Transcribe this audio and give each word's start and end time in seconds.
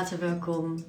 Welkom. 0.00 0.84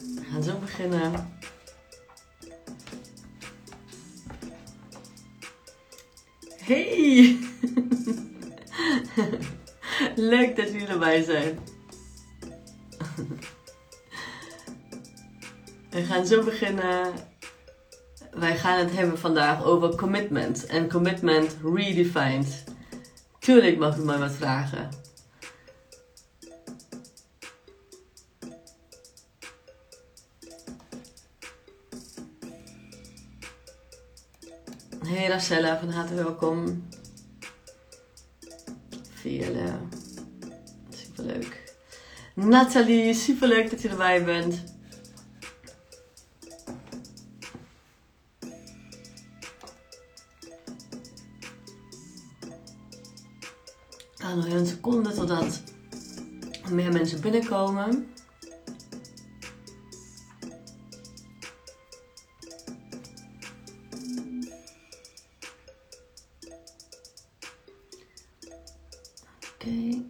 We 0.00 0.24
gaan 0.30 0.42
zo 0.42 0.58
beginnen. 0.58 1.38
Hey! 6.58 7.38
Leuk 10.16 10.56
dat 10.56 10.68
jullie 10.68 10.86
erbij 10.86 11.22
zijn. 11.22 11.58
We 15.90 16.02
gaan 16.04 16.26
zo 16.26 16.44
beginnen. 16.44 17.33
Wij 18.34 18.56
gaan 18.56 18.78
het 18.78 18.96
hebben 18.96 19.18
vandaag 19.18 19.64
over 19.64 19.94
commitment. 19.94 20.66
En 20.66 20.90
commitment 20.90 21.56
redefined. 21.74 22.64
Tuurlijk 23.38 23.78
mag 23.78 23.96
u 23.96 24.04
mij 24.04 24.18
wat 24.18 24.32
vragen. 24.32 24.88
Hey 35.06 35.26
Racella, 35.26 35.78
van 35.78 35.90
harte 35.90 36.14
welkom. 36.14 36.88
Vele. 39.10 39.72
Superleuk. 40.90 41.74
Nathalie, 42.34 43.14
superleuk 43.14 43.70
dat 43.70 43.82
je 43.82 43.88
erbij 43.88 44.24
bent. 44.24 44.73
Nog 54.34 54.48
een 54.48 54.66
seconde 54.66 55.12
totdat 55.12 55.62
meer 56.70 56.92
mensen 56.92 57.20
binnenkomen. 57.20 58.08
Oké. 69.54 70.02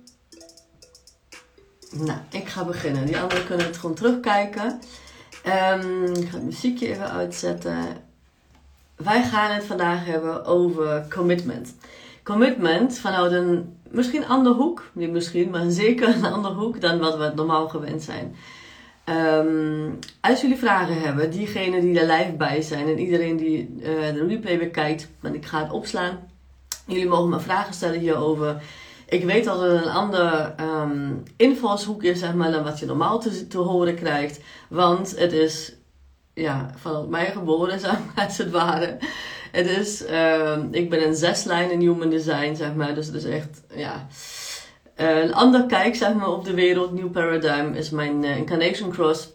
Nou, 1.91 2.19
ik 2.31 2.49
ga 2.49 2.65
beginnen. 2.65 3.07
Die 3.07 3.19
anderen 3.19 3.47
kunnen 3.47 3.67
het 3.67 3.77
gewoon 3.77 3.95
terugkijken. 3.97 4.81
Ehm, 5.43 6.05
ik 6.05 6.29
ga 6.29 6.37
het 6.37 6.45
muziekje 6.45 6.87
even 6.89 7.11
uitzetten. 7.11 7.79
Wij 8.97 9.23
gaan 9.23 9.51
het 9.51 9.65
vandaag 9.65 10.05
hebben 10.05 10.45
over 10.45 11.07
commitment. 11.15 11.75
Commitment 12.23 12.99
vanuit 12.99 13.33
een 13.33 13.77
misschien 13.95 14.27
andere 14.27 14.55
hoek, 14.55 14.91
niet 14.93 15.11
misschien, 15.11 15.51
maar 15.51 15.71
zeker 15.71 16.09
een 16.09 16.25
andere 16.25 16.55
hoek 16.55 16.81
dan 16.81 16.99
wat 16.99 17.17
we 17.17 17.33
normaal 17.35 17.69
gewend 17.69 18.03
zijn. 18.03 18.37
Ehm, 19.05 19.91
als 20.21 20.41
jullie 20.41 20.57
vragen 20.57 21.01
hebben, 21.01 21.31
diegenen 21.31 21.81
die 21.81 22.01
er 22.01 22.17
live 22.17 22.33
bij 22.33 22.63
zijn 22.63 22.89
en 22.89 22.99
iedereen 22.99 23.37
die 23.37 23.75
uh, 23.79 23.85
de 23.85 24.27
replay 24.29 24.59
bekijkt, 24.59 25.09
want 25.21 25.35
ik 25.35 25.47
ga 25.47 25.63
het 25.63 25.73
opslaan. 25.73 26.19
Jullie 26.87 27.09
mogen 27.09 27.29
me 27.29 27.41
vragen 27.41 27.75
stellen 27.75 28.01
hierover. 28.01 28.63
Ik 29.09 29.25
weet 29.25 29.45
dat 29.45 29.61
het 29.61 29.71
een 29.71 29.91
andere 29.91 30.55
um, 30.61 31.23
invalshoek 31.37 32.03
is, 32.03 32.19
zeg 32.19 32.35
maar, 32.35 32.51
dan 32.51 32.65
wat 32.65 32.79
je 32.79 32.87
normaal 32.87 33.21
te, 33.21 33.47
te 33.47 33.59
horen 33.59 33.95
krijgt. 33.95 34.41
Want 34.69 35.19
het 35.19 35.33
is 35.33 35.75
ja, 36.35 36.71
van 36.77 37.09
mij 37.09 37.31
geboren, 37.31 37.81
zeg 37.89 37.99
maar, 37.99 38.25
als 38.25 38.39
het 38.39 38.51
ware. 38.51 38.99
Het 39.55 39.67
is, 39.67 40.03
uh, 40.03 40.59
ik 40.71 40.91
ben 40.91 41.07
een 41.07 41.15
zeslijn 41.15 41.71
in 41.71 41.81
human 41.81 42.11
design, 42.11 42.55
zeg 42.55 42.75
maar. 42.75 42.95
Dus 42.95 43.07
het 43.07 43.15
is 43.15 43.25
echt, 43.25 43.63
ja, 43.75 44.07
een 44.95 45.35
ander 45.35 45.67
kijk, 45.67 45.95
zeg 45.95 46.15
maar, 46.15 46.29
op 46.29 46.45
de 46.45 46.55
wereld. 46.55 46.93
New 46.93 47.11
Paradigm 47.11 47.73
is 47.73 47.91
mijn 47.91 48.25
Incarnation 48.25 48.91
Cross. 48.91 49.29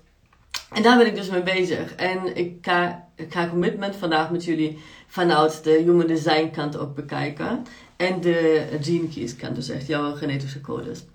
En 0.74 0.84
daar 0.84 0.98
ben 0.98 1.08
ik 1.08 1.16
dus 1.16 1.30
mee 1.30 1.44
bezig. 1.44 1.96
En 1.96 2.36
ik 2.38 2.58
ga, 2.62 3.08
ik 3.16 3.34
ga 3.34 3.50
commitment 3.50 3.96
vandaag 3.96 4.32
met 4.32 4.46
jullie 4.46 4.80
vanuit 5.08 5.64
de 5.64 5.72
human 5.72 6.08
design 6.08 6.50
kant 6.52 6.78
ook 6.78 6.96
bekijken. 6.96 7.66
En 7.98 8.22
de 8.22 8.66
gene 8.82 9.08
keys 9.08 9.36
kant, 9.36 9.56
dus 9.56 9.70
echt 9.70 9.88
jouw 9.88 10.16
genetische 10.16 10.62
codes. 10.62 11.06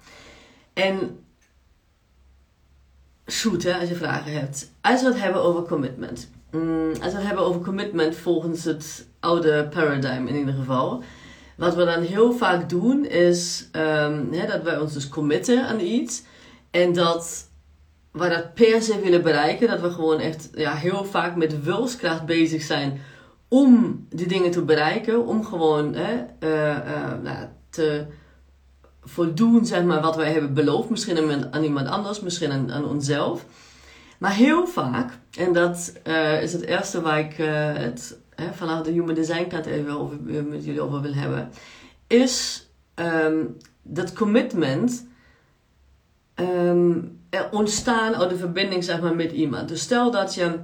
En 0.73 1.19
shoot, 3.31 3.67
als 3.67 3.89
je 3.89 3.95
vragen 3.95 4.33
hebt. 4.33 4.71
Als 4.81 5.03
we 5.03 5.09
het 5.09 5.21
hebben 5.21 5.43
over 5.43 5.63
commitment. 5.63 6.31
Mm, 6.55 6.93
als 7.03 7.13
we 7.13 7.21
hebben 7.21 7.45
over 7.45 7.61
commitment 7.61 8.17
volgens 8.17 8.65
het 8.65 9.09
oude 9.21 9.69
paradigm 9.69 10.27
in 10.27 10.37
ieder 10.37 10.55
geval. 10.55 11.03
Wat 11.57 11.75
we 11.75 11.85
dan 11.85 12.03
heel 12.03 12.33
vaak 12.33 12.69
doen 12.69 13.05
is 13.07 13.69
hè, 13.73 14.47
dat 14.47 14.63
wij 14.63 14.79
ons 14.79 14.93
dus 14.93 15.09
committen 15.09 15.67
aan 15.67 15.81
iets. 15.81 16.23
En 16.71 16.93
dat 16.93 17.49
we 18.13 18.29
dat 18.29 18.55
per 18.55 18.83
se 18.83 19.01
willen 19.01 19.23
bereiken. 19.23 19.69
Dat 19.69 19.81
we 19.81 19.91
gewoon 19.91 20.21
echt 20.21 20.51
ja, 20.55 20.75
heel 20.75 21.05
vaak 21.05 21.37
met 21.37 21.63
wilskracht 21.63 22.27
bezig 22.27 22.63
zijn 22.63 23.01
om 23.49 24.07
die 24.11 24.27
dingen 24.27 24.51
te 24.51 24.63
bereiken. 24.63 25.27
Om 25.27 25.45
gewoon 25.45 25.95
uh, 25.95 26.09
uh, 26.41 27.13
nou, 27.23 27.47
te 27.71 28.07
voldoen 29.03 29.67
zeg 29.67 29.83
maar, 29.83 30.01
wat 30.01 30.17
wij 30.17 30.33
hebben 30.33 30.55
beloofd. 30.55 30.91
Misschien 30.91 31.51
aan, 31.53 31.63
iemand 31.63 31.89
anders, 31.89 32.21
misschien 32.21 32.71
aan 32.71 32.89
onszelf. 32.89 33.45
Maar 34.19 34.35
heel 34.35 34.67
vaak, 34.67 35.19
en 35.39 35.53
dat 35.53 35.93
uh, 36.07 36.43
is 36.43 36.53
het 36.53 36.63
eerste 36.63 37.01
waar 37.01 37.19
ik 37.19 37.39
uh, 37.39 37.73
het 37.73 38.19
hè, 38.35 38.53
vanuit 38.53 38.85
de 38.85 38.91
human 38.91 39.15
design 39.15 39.47
kant 39.49 39.67
even 39.67 39.99
over, 40.01 40.17
met 40.45 40.65
jullie 40.65 40.81
over 40.81 41.01
wil 41.01 41.15
hebben, 41.15 41.51
is 42.07 42.67
um, 42.95 43.57
dat 43.83 44.13
commitment 44.13 45.07
um, 46.35 47.19
ontstaan 47.51 48.15
uit 48.15 48.31
de 48.31 48.37
verbinding 48.37 48.85
zeg 48.85 49.01
maar, 49.01 49.15
met 49.15 49.33
iemand. 49.33 49.69
Dus 49.69 49.81
stel 49.81 50.11
dat 50.11 50.35
je 50.35 50.59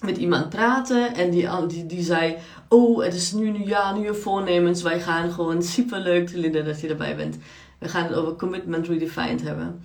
met 0.00 0.16
iemand 0.16 0.48
praatte 0.48 1.10
en 1.14 1.30
die, 1.30 1.66
die, 1.66 1.86
die 1.86 2.02
zei: 2.02 2.36
Oh, 2.68 3.02
het 3.02 3.14
is 3.14 3.32
nu 3.32 3.64
ja, 3.64 3.94
nu 3.94 4.04
je 4.04 4.14
voornemens. 4.14 4.82
Wij 4.82 5.00
gaan 5.00 5.32
gewoon 5.32 5.62
superleuk, 5.62 6.30
Linda, 6.32 6.60
dat 6.60 6.80
je 6.80 6.88
erbij 6.88 7.16
bent. 7.16 7.36
We 7.78 7.88
gaan 7.88 8.04
het 8.04 8.14
over 8.14 8.36
commitment 8.36 8.86
redefined 8.86 9.42
hebben. 9.42 9.82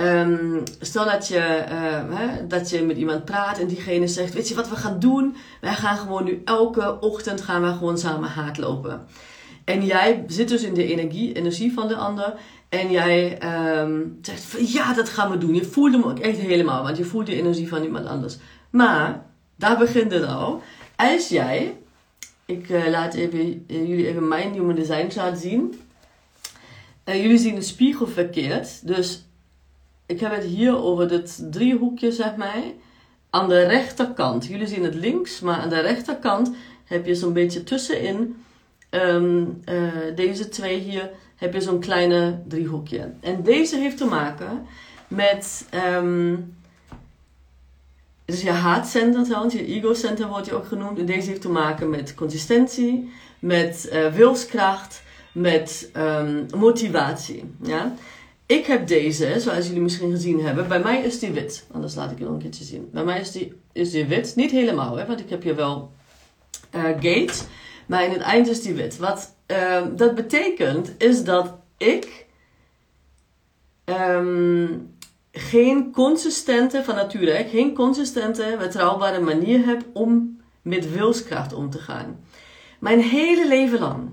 Um, 0.00 0.62
stel 0.80 1.04
dat 1.04 1.28
je, 1.28 1.64
uh, 1.70 2.18
hè, 2.18 2.46
dat 2.46 2.70
je 2.70 2.82
met 2.82 2.96
iemand 2.96 3.24
praat 3.24 3.58
en 3.58 3.66
diegene 3.66 4.08
zegt: 4.08 4.34
Weet 4.34 4.48
je 4.48 4.54
wat 4.54 4.68
we 4.68 4.76
gaan 4.76 4.98
doen? 4.98 5.36
Wij 5.60 5.74
gaan 5.74 5.96
gewoon 5.96 6.24
nu 6.24 6.42
elke 6.44 7.00
ochtend 7.00 7.40
gaan 7.40 7.62
we 7.62 7.68
gewoon 7.68 7.98
samen 7.98 8.28
hardlopen. 8.28 9.06
En 9.64 9.84
jij 9.84 10.24
zit 10.26 10.48
dus 10.48 10.62
in 10.62 10.74
de 10.74 10.86
energie, 10.86 11.32
energie 11.32 11.72
van 11.72 11.88
de 11.88 11.96
ander. 11.96 12.34
En 12.68 12.90
jij 12.90 13.38
um, 13.78 14.18
zegt: 14.22 14.72
Ja, 14.72 14.94
dat 14.94 15.08
gaan 15.08 15.30
we 15.30 15.38
doen. 15.38 15.54
Je 15.54 15.64
voelt 15.64 15.92
hem 15.92 16.02
ook 16.02 16.18
echt 16.18 16.38
helemaal, 16.38 16.82
want 16.82 16.96
je 16.96 17.04
voelt 17.04 17.26
de 17.26 17.36
energie 17.36 17.68
van 17.68 17.82
iemand 17.82 18.06
anders. 18.06 18.36
Maar 18.70 19.26
daar 19.56 19.78
begint 19.78 20.12
het 20.12 20.26
al. 20.26 20.62
Als 20.96 21.28
jij, 21.28 21.76
ik 22.44 22.68
uh, 22.68 22.88
laat 22.88 23.14
even, 23.14 23.38
uh, 23.40 23.88
jullie 23.88 24.06
even 24.06 24.28
mijn 24.28 24.52
human 24.52 24.74
design 24.74 25.10
chart 25.10 25.38
zien. 25.38 25.80
Jullie 27.04 27.38
zien 27.38 27.54
de 27.54 27.62
spiegel 27.62 28.06
verkeerd. 28.06 28.86
Dus 28.86 29.24
ik 30.10 30.20
heb 30.20 30.34
het 30.34 30.44
hier 30.44 30.82
over 30.82 31.08
dit 31.08 31.52
driehoekje, 31.52 32.12
zeg 32.12 32.36
maar. 32.36 32.62
Aan 33.30 33.48
de 33.48 33.62
rechterkant. 33.62 34.46
Jullie 34.46 34.66
zien 34.66 34.84
het 34.84 34.94
links, 34.94 35.40
maar 35.40 35.56
aan 35.56 35.68
de 35.68 35.80
rechterkant 35.80 36.50
heb 36.84 37.06
je 37.06 37.14
zo'n 37.14 37.32
beetje 37.32 37.64
tussenin. 37.64 38.44
Um, 38.90 39.62
deze 40.14 40.48
twee 40.48 40.78
hier 40.78 41.10
heb 41.36 41.54
je 41.54 41.60
zo'n 41.60 41.80
kleine 41.80 42.42
driehoekje. 42.48 43.12
En 43.20 43.42
deze 43.42 43.76
heeft 43.76 43.96
te 43.96 44.04
maken 44.04 44.66
met. 45.08 45.66
Is 48.24 48.42
je 48.42 48.50
haatcenter 48.50 49.24
trouwens, 49.24 49.54
je 49.54 49.66
ego-center 49.66 50.28
wordt 50.28 50.46
je 50.46 50.54
ook 50.54 50.66
genoemd. 50.66 50.98
En 50.98 51.06
deze 51.06 51.28
heeft 51.28 51.40
te 51.40 51.48
maken 51.48 51.90
met 51.90 52.14
consistentie, 52.14 53.12
met 53.38 53.90
uh, 53.92 54.06
wilskracht, 54.06 55.02
met 55.32 55.90
um, 55.96 56.46
motivatie. 56.56 57.54
Ja? 57.62 57.94
Ik 58.50 58.66
heb 58.66 58.86
deze, 58.86 59.40
zoals 59.40 59.66
jullie 59.66 59.82
misschien 59.82 60.10
gezien 60.10 60.40
hebben. 60.40 60.68
Bij 60.68 60.80
mij 60.80 61.02
is 61.02 61.18
die 61.18 61.30
wit. 61.30 61.66
Anders 61.72 61.94
laat 61.94 62.10
ik 62.10 62.18
je 62.18 62.24
nog 62.24 62.32
een 62.32 62.38
keertje 62.38 62.64
zien. 62.64 62.88
Bij 62.92 63.04
mij 63.04 63.20
is 63.20 63.32
die, 63.32 63.52
is 63.72 63.90
die 63.90 64.06
wit. 64.06 64.32
Niet 64.36 64.50
helemaal, 64.50 64.96
hè, 64.96 65.06
want 65.06 65.20
ik 65.20 65.30
heb 65.30 65.42
hier 65.42 65.56
wel 65.56 65.92
uh, 66.74 66.82
gate. 66.82 67.32
Maar 67.86 68.04
in 68.04 68.10
het 68.10 68.20
eind 68.20 68.48
is 68.48 68.62
die 68.62 68.74
wit. 68.74 68.98
Wat 68.98 69.34
uh, 69.46 69.82
dat 69.96 70.14
betekent, 70.14 70.94
is 70.98 71.24
dat 71.24 71.54
ik 71.76 72.26
um, 73.84 74.94
geen 75.32 75.92
consistente, 75.92 76.84
van 76.84 76.94
nature, 76.94 77.30
hè, 77.30 77.48
geen 77.48 77.74
consistente, 77.74 78.56
betrouwbare 78.58 79.20
manier 79.20 79.66
heb 79.66 79.84
om 79.92 80.40
met 80.62 80.92
wilskracht 80.92 81.52
om 81.52 81.70
te 81.70 81.78
gaan. 81.78 82.24
Mijn 82.78 83.00
hele 83.00 83.48
leven 83.48 83.78
lang 83.78 84.10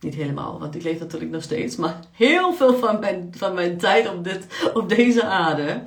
niet 0.00 0.14
helemaal, 0.14 0.58
want 0.58 0.74
ik 0.74 0.82
leef 0.82 0.98
natuurlijk 0.98 1.30
nog 1.30 1.42
steeds, 1.42 1.76
maar 1.76 2.00
heel 2.12 2.54
veel 2.54 2.78
van 2.78 3.00
mijn, 3.00 3.32
van 3.36 3.54
mijn 3.54 3.78
tijd 3.78 4.08
op, 4.08 4.24
dit, 4.24 4.70
op 4.74 4.88
deze 4.88 5.24
aarde 5.24 5.82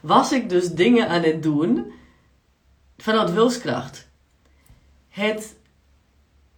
was 0.00 0.32
ik 0.32 0.48
dus 0.48 0.70
dingen 0.70 1.08
aan 1.08 1.22
het 1.22 1.42
doen 1.42 1.92
vanuit 2.96 3.32
wilskracht. 3.32 4.08
Het 5.08 5.56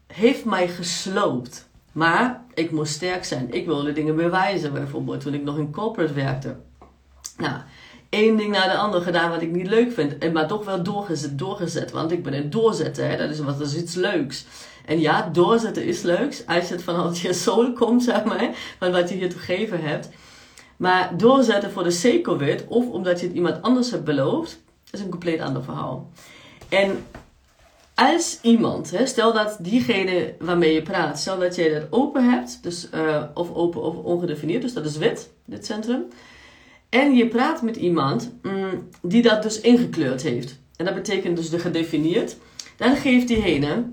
heeft 0.06 0.44
mij 0.44 0.68
gesloopt. 0.68 1.68
Maar 1.92 2.44
ik 2.54 2.70
moest 2.70 2.92
sterk 2.92 3.24
zijn. 3.24 3.52
Ik 3.52 3.66
wilde 3.66 3.92
dingen 3.92 4.16
bewijzen, 4.16 4.72
bijvoorbeeld 4.72 5.20
toen 5.20 5.34
ik 5.34 5.42
nog 5.42 5.58
in 5.58 5.72
corporate 5.72 6.12
werkte. 6.12 6.56
Nou, 7.36 7.60
één 8.08 8.36
ding 8.36 8.52
na 8.52 8.68
de 8.68 8.76
ander 8.76 9.00
gedaan 9.00 9.30
wat 9.30 9.42
ik 9.42 9.50
niet 9.50 9.66
leuk 9.66 9.92
vind. 9.92 10.32
Maar 10.32 10.46
toch 10.46 10.64
wel 10.64 10.82
doorgezet, 10.82 11.38
doorgezet. 11.38 11.90
Want 11.90 12.12
ik 12.12 12.22
ben 12.22 12.34
een 12.34 12.50
doorzetten. 12.50 13.08
Hè? 13.08 13.16
Dat, 13.16 13.30
is, 13.30 13.38
wat, 13.38 13.58
dat 13.58 13.66
is 13.66 13.76
iets 13.76 13.94
leuks. 13.94 14.46
En 14.88 15.00
ja, 15.00 15.28
doorzetten 15.32 15.84
is 15.84 16.02
leuk. 16.02 16.42
Als 16.46 16.68
het 16.68 16.82
vanuit 16.82 17.18
je 17.18 17.32
soul 17.44 17.72
komt, 17.72 18.02
zeg 18.02 18.24
maar. 18.24 18.50
Van 18.78 18.92
wat 18.92 19.08
je 19.08 19.14
hier 19.14 19.30
te 19.30 19.38
geven 19.38 19.80
hebt. 19.80 20.08
Maar 20.76 21.16
doorzetten 21.16 21.70
voor 21.70 21.84
de 21.84 21.90
sake 21.90 22.64
of 22.68 22.86
omdat 22.88 23.20
je 23.20 23.26
het 23.26 23.34
iemand 23.34 23.62
anders 23.62 23.90
hebt 23.90 24.04
beloofd. 24.04 24.60
is 24.90 25.00
een 25.00 25.08
compleet 25.08 25.40
ander 25.40 25.64
verhaal. 25.64 26.10
En 26.68 27.04
als 27.94 28.38
iemand, 28.42 28.90
hè, 28.90 29.06
stel 29.06 29.32
dat 29.32 29.56
diegene 29.60 30.34
waarmee 30.38 30.74
je 30.74 30.82
praat, 30.82 31.18
stel 31.18 31.38
dat 31.38 31.54
jij 31.54 31.74
dat 31.74 31.86
open 31.90 32.30
hebt, 32.30 32.62
dus, 32.62 32.88
uh, 32.94 33.22
of 33.34 33.54
open 33.54 33.82
of 33.82 33.96
ongedefinieerd, 33.96 34.62
dus 34.62 34.72
dat 34.72 34.84
is 34.84 34.96
wit, 34.96 35.30
dit 35.44 35.66
centrum. 35.66 36.04
En 36.88 37.14
je 37.16 37.28
praat 37.28 37.62
met 37.62 37.76
iemand 37.76 38.32
mm, 38.42 38.88
die 39.02 39.22
dat 39.22 39.42
dus 39.42 39.60
ingekleurd 39.60 40.22
heeft. 40.22 40.58
En 40.76 40.84
dat 40.84 40.94
betekent 40.94 41.36
dus 41.36 41.50
de 41.50 41.58
gedefinieerd. 41.58 42.36
Dan 42.76 42.96
geeft 42.96 43.28
diegene 43.28 43.84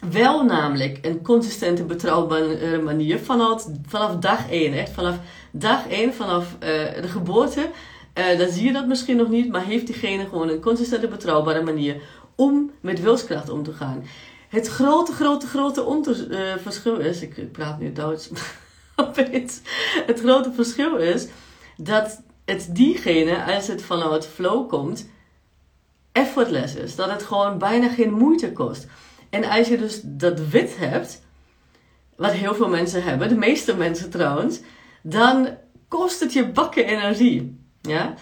wel 0.00 0.44
namelijk 0.44 0.98
een 1.02 1.22
consistente, 1.22 1.84
betrouwbare 1.84 2.82
manier 2.82 3.18
vanaf, 3.18 3.66
vanaf 3.86 4.16
dag 4.16 4.50
1. 4.50 4.72
Echt 4.72 4.90
vanaf 4.90 5.18
dag 5.50 5.88
1, 5.88 6.14
vanaf 6.14 6.54
uh, 6.54 6.58
de 7.02 7.08
geboorte. 7.08 7.70
Uh, 8.18 8.38
dan 8.38 8.48
zie 8.48 8.64
je 8.64 8.72
dat 8.72 8.86
misschien 8.86 9.16
nog 9.16 9.28
niet, 9.28 9.50
maar 9.50 9.64
heeft 9.64 9.86
diegene 9.86 10.24
gewoon 10.24 10.48
een 10.48 10.60
consistente, 10.60 11.08
betrouwbare 11.08 11.62
manier 11.62 12.02
om 12.34 12.70
met 12.80 13.00
wilskracht 13.00 13.48
om 13.48 13.62
te 13.62 13.72
gaan. 13.72 14.04
Het 14.48 14.68
grote, 14.68 15.12
grote, 15.12 15.46
grote 15.46 16.26
uh, 16.30 16.62
verschil 16.62 16.96
is, 16.96 17.22
ik 17.22 17.52
praat 17.52 17.78
nu 17.78 17.92
Duits, 17.92 18.30
het 20.06 20.20
grote 20.20 20.52
verschil 20.52 20.96
is 20.96 21.26
dat 21.76 22.22
het 22.44 22.68
diegene, 22.70 23.54
als 23.54 23.66
het 23.66 23.82
vanuit 23.82 24.26
flow 24.26 24.68
komt, 24.68 25.08
effortless 26.12 26.74
is. 26.74 26.96
Dat 26.96 27.10
het 27.10 27.22
gewoon 27.22 27.58
bijna 27.58 27.88
geen 27.88 28.12
moeite 28.12 28.52
kost. 28.52 28.86
En 29.36 29.44
als 29.44 29.68
je 29.68 29.78
dus 29.78 30.00
dat 30.04 30.48
wit 30.48 30.76
hebt, 30.78 31.22
wat 32.16 32.32
heel 32.32 32.54
veel 32.54 32.68
mensen 32.68 33.02
hebben, 33.02 33.28
de 33.28 33.36
meeste 33.36 33.76
mensen 33.76 34.10
trouwens, 34.10 34.60
dan 35.02 35.48
kost 35.88 36.20
het 36.20 36.32
je 36.32 36.48
bakken 36.48 36.84
energie. 36.84 37.60
Ja? 37.80 38.14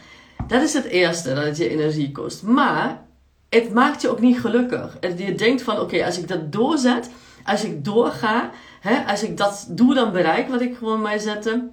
Dat 0.46 0.62
is 0.62 0.72
het 0.72 0.84
eerste, 0.84 1.34
dat 1.34 1.44
het 1.44 1.56
je 1.56 1.68
energie 1.68 2.12
kost. 2.12 2.42
Maar 2.42 3.02
het 3.48 3.72
maakt 3.72 4.02
je 4.02 4.08
ook 4.08 4.20
niet 4.20 4.40
gelukkig. 4.40 4.96
Je 5.16 5.34
denkt 5.34 5.62
van, 5.62 5.80
oké, 5.80 6.04
als 6.04 6.18
ik 6.18 6.28
dat 6.28 6.52
doorzet, 6.52 7.10
als 7.44 7.64
ik 7.64 7.84
doorga, 7.84 8.50
hè, 8.80 9.04
als 9.04 9.22
ik 9.22 9.36
dat 9.36 9.66
doe, 9.70 9.94
dan 9.94 10.12
bereik 10.12 10.48
wat 10.48 10.60
ik 10.60 10.76
gewoon 10.76 11.02
mij 11.02 11.18
zette, 11.18 11.68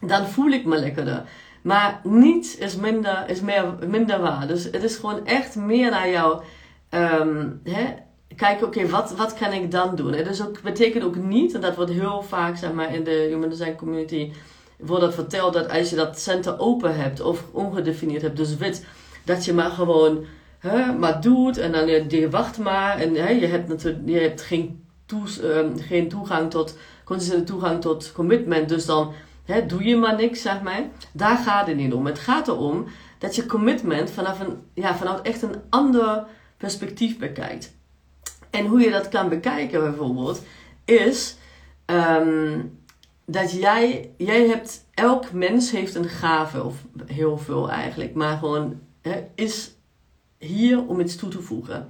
dan 0.00 0.26
voel 0.26 0.50
ik 0.50 0.64
me 0.64 0.78
lekkerder. 0.78 1.24
Maar 1.62 2.00
niets 2.02 2.56
is 2.56 2.76
minder, 2.76 3.24
is 3.28 3.40
meer, 3.40 3.74
minder 3.86 4.20
waar. 4.20 4.46
Dus 4.46 4.64
het 4.64 4.82
is 4.82 4.96
gewoon 4.96 5.26
echt 5.26 5.56
meer 5.56 5.90
naar 5.90 6.10
jou. 6.10 6.42
Um, 6.90 7.60
hè, 7.64 7.94
kijken, 8.36 8.66
oké, 8.66 8.88
wat, 8.88 9.16
wat 9.16 9.34
kan 9.34 9.52
ik 9.52 9.70
dan 9.70 9.96
doen? 9.96 10.12
Dus 10.12 10.42
ook, 10.42 10.62
betekent 10.62 11.04
ook 11.04 11.16
niet, 11.16 11.54
en 11.54 11.60
dat 11.60 11.76
wordt 11.76 11.90
heel 11.90 12.22
vaak 12.22 12.56
zeg 12.56 12.72
maar, 12.72 12.94
in 12.94 13.04
de 13.04 13.26
human 13.28 13.48
design 13.48 13.74
community, 13.76 14.32
wordt 14.76 15.04
dat 15.04 15.14
verteld 15.14 15.52
dat 15.52 15.70
als 15.70 15.90
je 15.90 15.96
dat 15.96 16.18
center 16.18 16.58
open 16.58 16.96
hebt 16.96 17.20
of 17.20 17.44
ongedefinieerd 17.52 18.22
hebt, 18.22 18.36
dus 18.36 18.56
wit, 18.56 18.86
dat 19.24 19.44
je 19.44 19.52
maar 19.52 19.70
gewoon 19.70 20.24
hè, 20.58 20.92
maar 20.92 21.20
doet 21.20 21.58
en 21.58 21.72
dan 21.72 21.86
je, 21.86 22.30
wacht 22.30 22.58
maar 22.58 22.98
en 22.98 23.14
hè, 23.14 23.28
je 23.28 23.46
hebt 23.46 23.68
natuurlijk 23.68 24.08
je 24.08 24.18
hebt 24.18 24.42
geen, 24.42 24.84
toes, 25.06 25.42
um, 25.42 25.78
geen 25.78 26.08
toegang 26.08 26.50
tot, 26.50 26.78
consistente 27.04 27.44
toegang 27.44 27.80
tot 27.80 28.12
commitment, 28.12 28.68
dus 28.68 28.86
dan 28.86 29.12
hè, 29.44 29.66
doe 29.66 29.84
je 29.84 29.96
maar 29.96 30.16
niks, 30.16 30.42
zeg 30.42 30.62
maar. 30.62 30.82
Daar 31.12 31.36
gaat 31.36 31.66
het 31.66 31.76
niet 31.76 31.92
om. 31.92 32.06
Het 32.06 32.18
gaat 32.18 32.48
erom 32.48 32.86
dat 33.18 33.36
je 33.36 33.46
commitment 33.46 34.10
vanaf, 34.10 34.40
een, 34.40 34.56
ja, 34.74 34.94
vanaf 34.94 35.22
echt 35.22 35.42
een 35.42 35.56
ander 35.70 36.24
perspectief 36.56 37.18
bekijkt. 37.18 37.78
En 38.50 38.66
hoe 38.66 38.80
je 38.80 38.90
dat 38.90 39.08
kan 39.08 39.28
bekijken 39.28 39.80
bijvoorbeeld, 39.80 40.42
is 40.84 41.36
um, 41.86 42.78
dat 43.24 43.52
jij, 43.52 44.10
jij 44.16 44.46
hebt, 44.46 44.84
elk 44.94 45.32
mens 45.32 45.70
heeft 45.70 45.94
een 45.94 46.08
gave, 46.08 46.64
of 46.64 46.74
heel 47.06 47.38
veel 47.38 47.70
eigenlijk, 47.70 48.14
maar 48.14 48.38
gewoon 48.38 48.80
is 49.34 49.74
hier 50.38 50.86
om 50.86 51.00
iets 51.00 51.16
toe 51.16 51.28
te 51.28 51.40
voegen. 51.42 51.88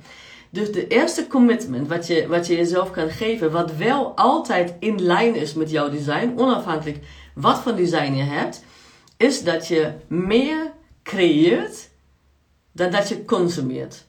Dus 0.51 0.73
de 0.73 0.87
eerste 0.87 1.27
commitment 1.27 1.89
wat 1.89 2.07
je, 2.07 2.27
wat 2.27 2.47
je 2.47 2.57
jezelf 2.57 2.91
kan 2.91 3.11
geven, 3.11 3.51
wat 3.51 3.77
wel 3.77 4.17
altijd 4.17 4.75
in 4.79 5.03
lijn 5.03 5.35
is 5.35 5.55
met 5.55 5.71
jouw 5.71 5.91
design, 5.91 6.33
onafhankelijk 6.37 6.99
wat 7.35 7.59
voor 7.59 7.77
design 7.77 8.13
je 8.13 8.23
hebt, 8.23 8.65
is 9.17 9.43
dat 9.43 9.69
je 9.69 9.93
meer 10.07 10.73
creëert 11.03 11.89
dan 12.73 12.91
dat 12.91 13.09
je 13.09 13.25
consumeert. 13.25 14.07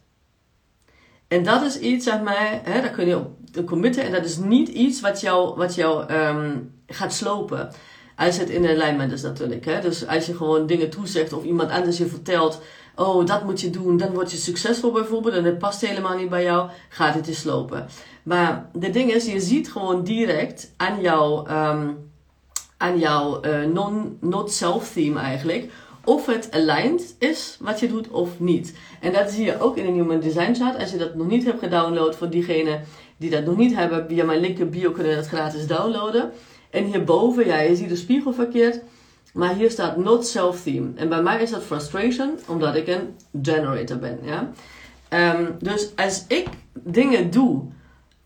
En 1.32 1.44
dat 1.44 1.62
is 1.62 1.80
iets, 1.80 2.06
zeg 2.06 2.22
maar, 2.22 2.62
hè, 2.64 2.82
daar 2.82 2.90
kun 2.90 3.08
je 3.08 3.18
op 3.18 3.66
committen. 3.66 4.04
En 4.04 4.12
dat 4.12 4.26
is 4.26 4.38
niet 4.38 4.68
iets 4.68 5.02
wat 5.02 5.22
jou, 5.22 5.56
wat 5.56 5.76
jou 5.76 6.14
um, 6.14 6.74
gaat 6.88 7.14
slopen. 7.14 7.72
Als 8.16 8.38
het 8.38 8.50
in 8.50 8.68
alignment 8.68 9.12
is 9.12 9.22
natuurlijk. 9.22 9.66
Hè. 9.66 9.82
Dus 9.82 10.08
als 10.08 10.26
je 10.26 10.36
gewoon 10.36 10.68
dingen 10.68 10.90
toezegt 10.90 11.34
of 11.34 11.44
iemand 11.44 11.72
anders 11.72 11.98
je 11.98 12.06
vertelt... 12.06 12.62
Oh, 12.96 13.26
dat 13.26 13.44
moet 13.44 13.62
je 13.62 13.70
doen, 13.70 13.98
dan 13.98 14.14
word 14.14 14.32
je 14.32 14.38
succesvol 14.38 14.92
bijvoorbeeld. 14.92 15.36
En 15.36 15.44
het 15.44 15.58
past 15.58 15.82
helemaal 15.82 16.18
niet 16.18 16.30
bij 16.30 16.44
jou, 16.44 16.70
gaat 16.90 17.14
het 17.14 17.26
je 17.26 17.34
slopen. 17.34 17.88
Maar 18.24 18.70
de 18.74 18.90
ding 18.90 19.14
is, 19.14 19.26
je 19.26 19.40
ziet 19.40 19.72
gewoon 19.72 20.04
direct 20.04 20.74
aan 20.78 21.02
jouw, 21.02 21.48
um, 21.48 22.12
aan 22.78 23.00
jouw 23.00 23.42
uh, 23.46 23.66
non-self-theme 24.20 25.20
eigenlijk 25.20 25.72
of 26.04 26.26
het 26.26 26.52
aligned 26.52 27.16
is 27.20 27.58
wat 27.60 27.80
je 27.80 27.88
doet 27.88 28.10
of 28.10 28.40
niet. 28.40 28.74
En 29.00 29.14
dat 29.14 29.32
zie 29.32 29.46
je 29.46 29.60
ook 29.60 29.78
in 29.78 29.86
de 29.86 29.92
Human 29.92 30.20
Design 30.20 30.54
Chart. 30.54 30.80
Als 30.80 30.92
je 30.92 30.98
dat 30.98 31.16
nog 31.16 31.28
niet 31.28 31.44
hebt 31.44 31.60
gedownload 31.60 32.16
voor 32.16 32.30
diegenen 32.30 32.82
die 33.18 33.30
dat 33.30 33.46
nog 33.46 33.58
niet 33.58 33.76
hebben, 33.76 34.06
via 34.08 34.26
mijn 34.26 34.40
link 34.40 34.58
in 34.58 34.70
bio 34.70 34.92
kunnen 34.92 35.16
dat 35.16 35.28
gratis 35.28 35.68
downloaden. 35.68 36.32
En 36.70 36.84
hierboven, 36.84 37.46
ja, 37.46 37.60
je 37.60 37.76
ziet 37.76 37.90
de 37.90 37.96
spiegel 37.96 38.34
verkeerd. 38.34 38.82
Maar 39.34 39.56
hier 39.56 39.72
staat 39.72 39.98
not 39.98 40.28
self-theme. 40.28 40.88
En 40.96 41.10
bij 41.10 41.22
mij 41.22 41.42
is 41.42 41.50
dat 41.50 41.64
frustration, 41.64 42.40
omdat 42.48 42.76
ik 42.76 42.88
een 42.88 43.16
generator 43.42 43.98
ben. 43.98 44.20
Ja? 44.24 44.52
Um, 45.36 45.56
dus 45.60 45.92
als 45.96 46.26
ik 46.28 46.48
dingen 46.74 47.32
doe 47.32 47.62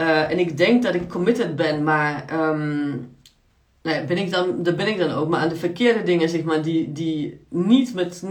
uh, 0.02 0.32
en 0.32 0.40
ik 0.40 0.58
denk 0.58 0.84
dat 0.84 0.96
ik 0.96 1.10
committed 1.10 1.56
ben, 1.56 1.84
maar 1.84 2.26
um, 2.34 3.15
nou 3.86 4.06
ben 4.06 4.18
ik 4.18 4.32
dan, 4.32 4.64
daar 4.64 4.76
ben 4.76 4.88
ik 4.88 4.98
dan 4.98 5.12
ook. 5.12 5.30
Maar 5.30 5.40
aan 5.40 5.50
de 5.50 5.56
verkeerde 5.56 6.04
dingen, 6.04 6.30
zeg 6.30 6.44
maar, 6.44 6.62
die, 6.62 6.92
die 6.92 7.40
niet 7.50 7.94
met, 7.94 8.24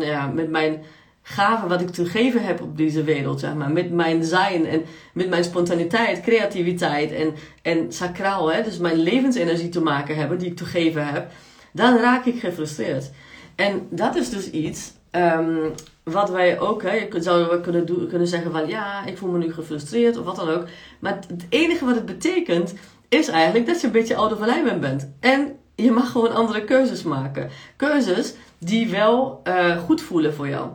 ja, 0.00 0.26
met 0.26 0.50
mijn 0.50 0.82
gaven 1.22 1.68
wat 1.68 1.80
ik 1.80 1.90
te 1.90 2.06
geven 2.06 2.44
heb 2.44 2.62
op 2.62 2.76
deze 2.76 3.04
wereld, 3.04 3.40
zeg 3.40 3.54
maar. 3.54 3.70
Met 3.70 3.90
mijn 3.90 4.24
zijn 4.24 4.66
en 4.66 4.82
met 5.12 5.28
mijn 5.28 5.44
spontaniteit, 5.44 6.20
creativiteit 6.20 7.12
en, 7.12 7.34
en 7.62 7.92
sacraal, 7.92 8.52
hè, 8.52 8.62
dus 8.62 8.78
mijn 8.78 8.96
levensenergie 8.96 9.68
te 9.68 9.80
maken 9.80 10.16
hebben, 10.16 10.38
die 10.38 10.50
ik 10.50 10.56
te 10.56 10.64
geven 10.64 11.06
heb. 11.06 11.30
Dan 11.72 11.96
raak 11.96 12.24
ik 12.24 12.40
gefrustreerd. 12.40 13.10
En 13.54 13.86
dat 13.90 14.16
is 14.16 14.30
dus 14.30 14.50
iets 14.50 14.92
um, 15.12 15.72
wat 16.02 16.30
wij 16.30 16.60
ook, 16.60 16.82
hè, 16.82 16.92
je 16.92 17.22
zou 17.22 17.60
kunnen, 17.60 17.86
doen, 17.86 18.06
kunnen 18.08 18.28
zeggen 18.28 18.52
van 18.52 18.68
ja, 18.68 19.06
ik 19.06 19.18
voel 19.18 19.30
me 19.30 19.38
nu 19.38 19.52
gefrustreerd 19.52 20.16
of 20.16 20.24
wat 20.24 20.36
dan 20.36 20.48
ook. 20.48 20.64
Maar 20.98 21.18
het 21.28 21.46
enige 21.48 21.84
wat 21.84 21.94
het 21.94 22.06
betekent 22.06 22.74
is 23.08 23.28
eigenlijk 23.28 23.66
dat 23.66 23.80
je 23.80 23.86
een 23.86 23.92
beetje 23.92 24.20
of 24.20 24.40
alignment 24.40 24.80
bent. 24.80 25.12
En 25.20 25.56
je 25.74 25.90
mag 25.90 26.10
gewoon 26.10 26.34
andere 26.34 26.64
keuzes 26.64 27.02
maken. 27.02 27.50
Keuzes 27.76 28.34
die 28.58 28.88
wel 28.88 29.40
uh, 29.44 29.78
goed 29.78 30.00
voelen 30.00 30.34
voor 30.34 30.48
jou. 30.48 30.70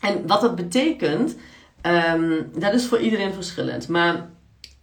En 0.00 0.26
wat 0.26 0.40
dat 0.40 0.54
betekent, 0.56 1.36
um, 1.82 2.50
dat 2.58 2.74
is 2.74 2.86
voor 2.86 2.98
iedereen 2.98 3.32
verschillend. 3.32 3.88
Maar 3.88 4.14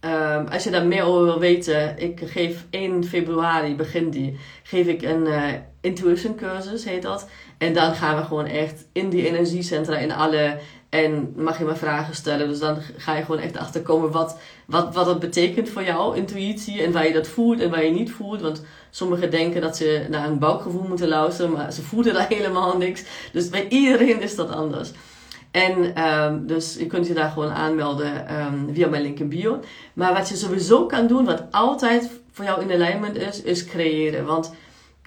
um, 0.00 0.46
als 0.46 0.64
je 0.64 0.70
daar 0.70 0.86
meer 0.86 1.02
over 1.02 1.24
wil 1.24 1.38
weten, 1.38 1.98
ik 1.98 2.20
geef 2.24 2.64
1 2.70 3.04
februari, 3.04 3.76
begin 3.76 4.10
die, 4.10 4.38
geef 4.62 4.86
ik 4.86 5.02
een 5.02 5.26
uh, 5.26 5.44
intuition 5.80 6.34
cursus, 6.34 6.84
heet 6.84 7.02
dat. 7.02 7.28
En 7.58 7.72
dan 7.72 7.94
gaan 7.94 8.16
we 8.16 8.22
gewoon 8.22 8.46
echt 8.46 8.84
in 8.92 9.08
die 9.08 9.26
energiecentra, 9.26 9.96
in 9.96 10.12
alle 10.12 10.58
en 10.92 11.32
mag 11.36 11.58
je 11.58 11.64
me 11.64 11.74
vragen 11.74 12.14
stellen. 12.14 12.48
Dus 12.48 12.58
dan 12.58 12.78
ga 12.96 13.16
je 13.16 13.24
gewoon 13.24 13.40
echt 13.40 13.56
achterkomen 13.56 14.10
wat, 14.10 14.38
wat, 14.66 14.94
wat 14.94 15.06
dat 15.06 15.20
betekent 15.20 15.68
voor 15.68 15.82
jou, 15.82 16.16
intuïtie. 16.16 16.82
En 16.82 16.92
waar 16.92 17.06
je 17.06 17.12
dat 17.12 17.28
voelt 17.28 17.60
en 17.60 17.70
waar 17.70 17.84
je 17.84 17.90
niet 17.90 18.12
voelt. 18.12 18.40
Want 18.40 18.62
sommigen 18.90 19.30
denken 19.30 19.60
dat 19.60 19.76
ze 19.76 20.06
naar 20.10 20.26
een 20.26 20.38
buikgevoel 20.38 20.88
moeten 20.88 21.08
luisteren. 21.08 21.52
Maar 21.52 21.72
ze 21.72 21.82
voelen 21.82 22.14
daar 22.14 22.28
helemaal 22.36 22.76
niks. 22.76 23.04
Dus 23.32 23.48
bij 23.48 23.68
iedereen 23.68 24.20
is 24.20 24.34
dat 24.34 24.50
anders. 24.50 24.90
En 25.50 26.04
um, 26.08 26.46
dus 26.46 26.76
je 26.78 26.86
kunt 26.86 27.06
je 27.06 27.14
daar 27.14 27.30
gewoon 27.30 27.50
aanmelden 27.50 28.42
um, 28.42 28.74
via 28.74 28.88
mijn 28.88 29.02
link 29.02 29.18
in 29.18 29.28
bio. 29.28 29.60
Maar 29.92 30.12
wat 30.14 30.28
je 30.28 30.36
sowieso 30.36 30.86
kan 30.86 31.06
doen, 31.06 31.24
wat 31.24 31.44
altijd 31.50 32.10
voor 32.32 32.44
jou 32.44 32.62
in 32.62 32.82
alignment 32.82 33.16
is, 33.16 33.42
is 33.42 33.64
creëren. 33.64 34.24
Want 34.24 34.52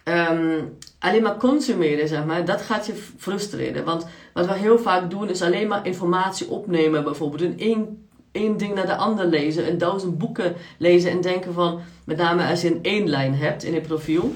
ehm, 0.05 0.63
alleen 0.99 1.21
maar 1.21 1.37
consumeren, 1.37 2.07
zeg 2.07 2.25
maar, 2.25 2.45
dat 2.45 2.61
gaat 2.61 2.85
je 2.85 2.93
frustreren. 3.17 3.83
Want 3.83 4.07
wat 4.33 4.45
we 4.45 4.53
heel 4.53 4.79
vaak 4.79 5.09
doen 5.09 5.29
is 5.29 5.41
alleen 5.41 5.67
maar 5.67 5.85
informatie 5.85 6.49
opnemen, 6.49 7.03
bijvoorbeeld 7.03 7.41
in 7.41 7.99
één, 8.31 8.57
ding 8.57 8.73
naar 8.73 8.85
de 8.85 8.95
ander 8.95 9.25
lezen, 9.25 9.65
en 9.65 9.77
duizend 9.77 10.17
boeken 10.17 10.55
lezen 10.77 11.11
en 11.11 11.21
denken 11.21 11.53
van, 11.53 11.79
met 12.05 12.17
name 12.17 12.47
als 12.47 12.61
je 12.61 12.71
een 12.71 12.83
één 12.83 13.09
lijn 13.09 13.35
hebt 13.35 13.63
in 13.63 13.73
je 13.73 13.81
profiel. 13.81 14.35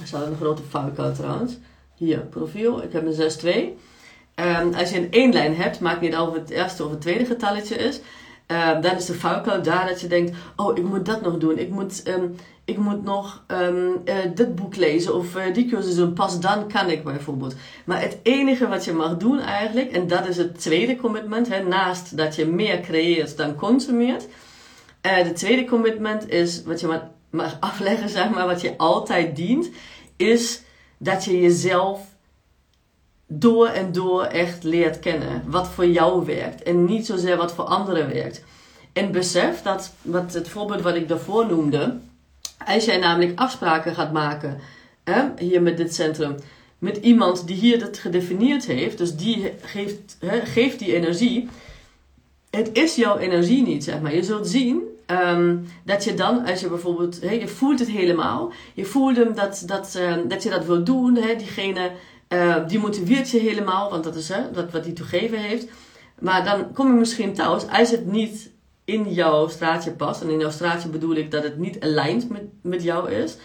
Er 0.00 0.06
staat 0.06 0.26
een 0.26 0.36
grote 0.36 0.62
fout 0.68 1.14
trouwens. 1.14 1.58
Hier, 1.94 2.18
profiel, 2.18 2.82
ik 2.82 2.92
heb 2.92 3.06
een 3.06 3.76
6-2. 3.76 3.78
Um, 4.40 4.74
als 4.74 4.90
je 4.90 4.96
een 4.96 5.10
één 5.10 5.32
lijn 5.32 5.56
hebt, 5.56 5.80
maakt 5.80 6.00
niet 6.00 6.14
uit 6.14 6.28
of 6.28 6.34
het 6.34 6.50
eerste 6.50 6.84
of 6.84 6.90
het 6.90 7.00
tweede 7.00 7.24
getalletje 7.24 7.74
is. 7.74 8.00
Uh, 8.46 8.80
dan 8.80 8.96
is 8.96 9.06
de 9.06 9.14
valkuil 9.14 9.62
daar 9.62 9.86
dat 9.86 10.00
je 10.00 10.06
denkt: 10.06 10.36
Oh, 10.56 10.78
ik 10.78 10.84
moet 10.84 11.06
dat 11.06 11.22
nog 11.22 11.38
doen. 11.38 11.58
Ik 11.58 11.70
moet, 11.70 12.02
ik 12.68 12.76
moet 12.76 13.04
nog 13.04 13.44
um, 13.46 14.02
uh, 14.04 14.14
dit 14.34 14.54
boek 14.54 14.76
lezen 14.76 15.14
of 15.14 15.36
uh, 15.36 15.54
die 15.54 15.68
cursus 15.68 15.94
doen. 15.94 16.12
Pas 16.12 16.40
dan 16.40 16.68
kan 16.68 16.90
ik 16.90 17.04
bijvoorbeeld. 17.04 17.54
Maar 17.84 18.00
het 18.00 18.18
enige 18.22 18.68
wat 18.68 18.84
je 18.84 18.92
mag 18.92 19.16
doen 19.16 19.40
eigenlijk, 19.40 19.90
en 19.90 20.06
dat 20.06 20.26
is 20.26 20.36
het 20.36 20.60
tweede 20.60 20.96
commitment, 20.96 21.48
hè, 21.48 21.62
naast 21.62 22.16
dat 22.16 22.34
je 22.34 22.46
meer 22.46 22.80
creëert 22.80 23.36
dan 23.36 23.54
consumeert. 23.54 24.26
de 25.00 25.32
tweede 25.32 25.64
commitment 25.64 26.28
is 26.28 26.62
wat 26.62 26.80
je 26.80 26.86
mag, 26.86 27.02
mag 27.30 27.56
afleggen, 27.70 28.08
zeg 28.08 28.30
maar, 28.30 28.46
wat 28.46 28.60
je 28.60 28.76
altijd 28.76 29.36
dient, 29.36 29.70
is 30.16 30.62
dat 30.98 31.24
je 31.24 31.40
jezelf 31.40 32.00
door 33.26 33.66
en 33.66 33.92
door 33.92 34.22
echt 34.22 34.64
leert 34.64 34.98
kennen. 34.98 35.42
Wat 35.46 35.68
voor 35.68 35.86
jou 35.86 36.26
werkt. 36.26 36.62
En 36.62 36.84
niet 36.84 37.06
zozeer 37.06 37.36
wat 37.36 37.52
voor 37.52 37.64
anderen 37.64 38.12
werkt. 38.12 38.44
En 38.92 39.12
besef 39.12 39.62
dat, 39.62 39.92
wat 40.02 40.32
het 40.32 40.48
voorbeeld 40.48 40.82
wat 40.82 40.94
ik 40.94 41.08
daarvoor 41.08 41.46
noemde. 41.46 41.98
Als 42.66 42.84
jij 42.84 42.98
namelijk 42.98 43.38
afspraken 43.38 43.94
gaat 43.94 44.12
maken, 44.12 44.60
hè, 45.04 45.24
hier 45.38 45.62
met 45.62 45.76
dit 45.76 45.94
centrum, 45.94 46.36
met 46.78 46.96
iemand 46.96 47.46
die 47.46 47.56
hier 47.56 47.78
dat 47.78 47.98
gedefinieerd 47.98 48.66
heeft, 48.66 48.98
dus 48.98 49.16
die 49.16 49.52
geeft, 49.62 50.16
hè, 50.20 50.46
geeft 50.46 50.78
die 50.78 50.94
energie. 50.94 51.48
Het 52.50 52.70
is 52.72 52.96
jouw 52.96 53.16
energie 53.16 53.62
niet, 53.62 53.84
zeg 53.84 54.00
maar. 54.00 54.14
Je 54.14 54.22
zult 54.22 54.48
zien 54.48 54.82
ehm, 55.06 55.56
dat 55.84 56.04
je 56.04 56.14
dan, 56.14 56.44
als 56.44 56.60
je 56.60 56.68
bijvoorbeeld, 56.68 57.20
hè, 57.20 57.30
je 57.30 57.48
voelt 57.48 57.78
het 57.78 57.88
helemaal, 57.88 58.52
je 58.74 58.84
voelt 58.84 59.16
hem 59.16 59.34
dat, 59.34 59.62
dat, 59.66 59.94
ehm, 59.94 60.28
dat 60.28 60.42
je 60.42 60.50
dat 60.50 60.64
wil 60.64 60.84
doen, 60.84 61.14
hè, 61.14 61.36
diegene 61.36 61.90
uh, 62.28 62.56
die 62.68 62.78
motiveert 62.78 63.30
je 63.30 63.38
helemaal, 63.38 63.90
want 63.90 64.04
dat 64.04 64.14
is 64.14 64.28
hè, 64.28 64.50
dat 64.52 64.72
wat 64.72 64.84
hij 64.84 64.94
toegeven 64.94 65.38
heeft. 65.38 65.66
Maar 66.18 66.44
dan 66.44 66.72
kom 66.72 66.86
je 66.86 66.98
misschien 66.98 67.34
thuis, 67.34 67.66
als 67.68 67.90
het 67.90 68.06
niet 68.06 68.50
in 68.88 69.12
jouw 69.12 69.48
straatje 69.48 69.90
past. 69.90 70.22
En 70.22 70.30
in 70.30 70.38
jouw 70.38 70.50
straatje 70.50 70.88
bedoel 70.88 71.14
ik 71.14 71.30
dat 71.30 71.42
het 71.42 71.58
niet 71.58 71.80
aligned 71.80 72.30
met, 72.30 72.42
met 72.62 72.82
jou 72.82 73.10
is. 73.10 73.36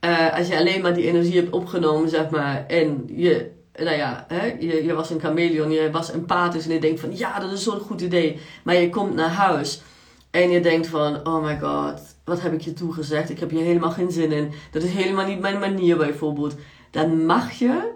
Uh, 0.00 0.36
als 0.36 0.48
je 0.48 0.56
alleen 0.56 0.82
maar 0.82 0.94
die 0.94 1.06
energie 1.06 1.36
hebt 1.36 1.52
opgenomen, 1.52 2.08
zeg 2.08 2.30
maar, 2.30 2.66
en 2.66 3.04
je, 3.06 3.50
nou 3.74 3.96
ja, 3.96 4.24
hè, 4.28 4.56
je, 4.60 4.84
je 4.84 4.94
was 4.94 5.10
een 5.10 5.20
chameleon, 5.20 5.70
je 5.70 5.90
was 5.90 6.10
empathisch 6.10 6.66
en 6.66 6.72
je 6.72 6.80
denkt 6.80 7.00
van, 7.00 7.16
ja, 7.16 7.40
dat 7.40 7.52
is 7.52 7.62
zo'n 7.62 7.80
goed 7.80 8.00
idee. 8.00 8.40
Maar 8.64 8.74
je 8.74 8.90
komt 8.90 9.14
naar 9.14 9.30
huis 9.30 9.82
en 10.30 10.50
je 10.50 10.60
denkt 10.60 10.86
van, 10.86 11.26
oh 11.26 11.44
my 11.44 11.58
god, 11.58 12.00
wat 12.24 12.40
heb 12.40 12.52
ik 12.52 12.60
je 12.60 12.72
toegezegd? 12.72 13.30
Ik 13.30 13.38
heb 13.40 13.50
hier 13.50 13.64
helemaal 13.64 13.90
geen 13.90 14.10
zin 14.10 14.32
in. 14.32 14.52
Dat 14.70 14.82
is 14.82 14.90
helemaal 14.90 15.26
niet 15.26 15.40
mijn 15.40 15.58
manier 15.58 15.96
bijvoorbeeld. 15.96 16.54
Dan 16.90 17.26
mag 17.26 17.52
je 17.52 17.92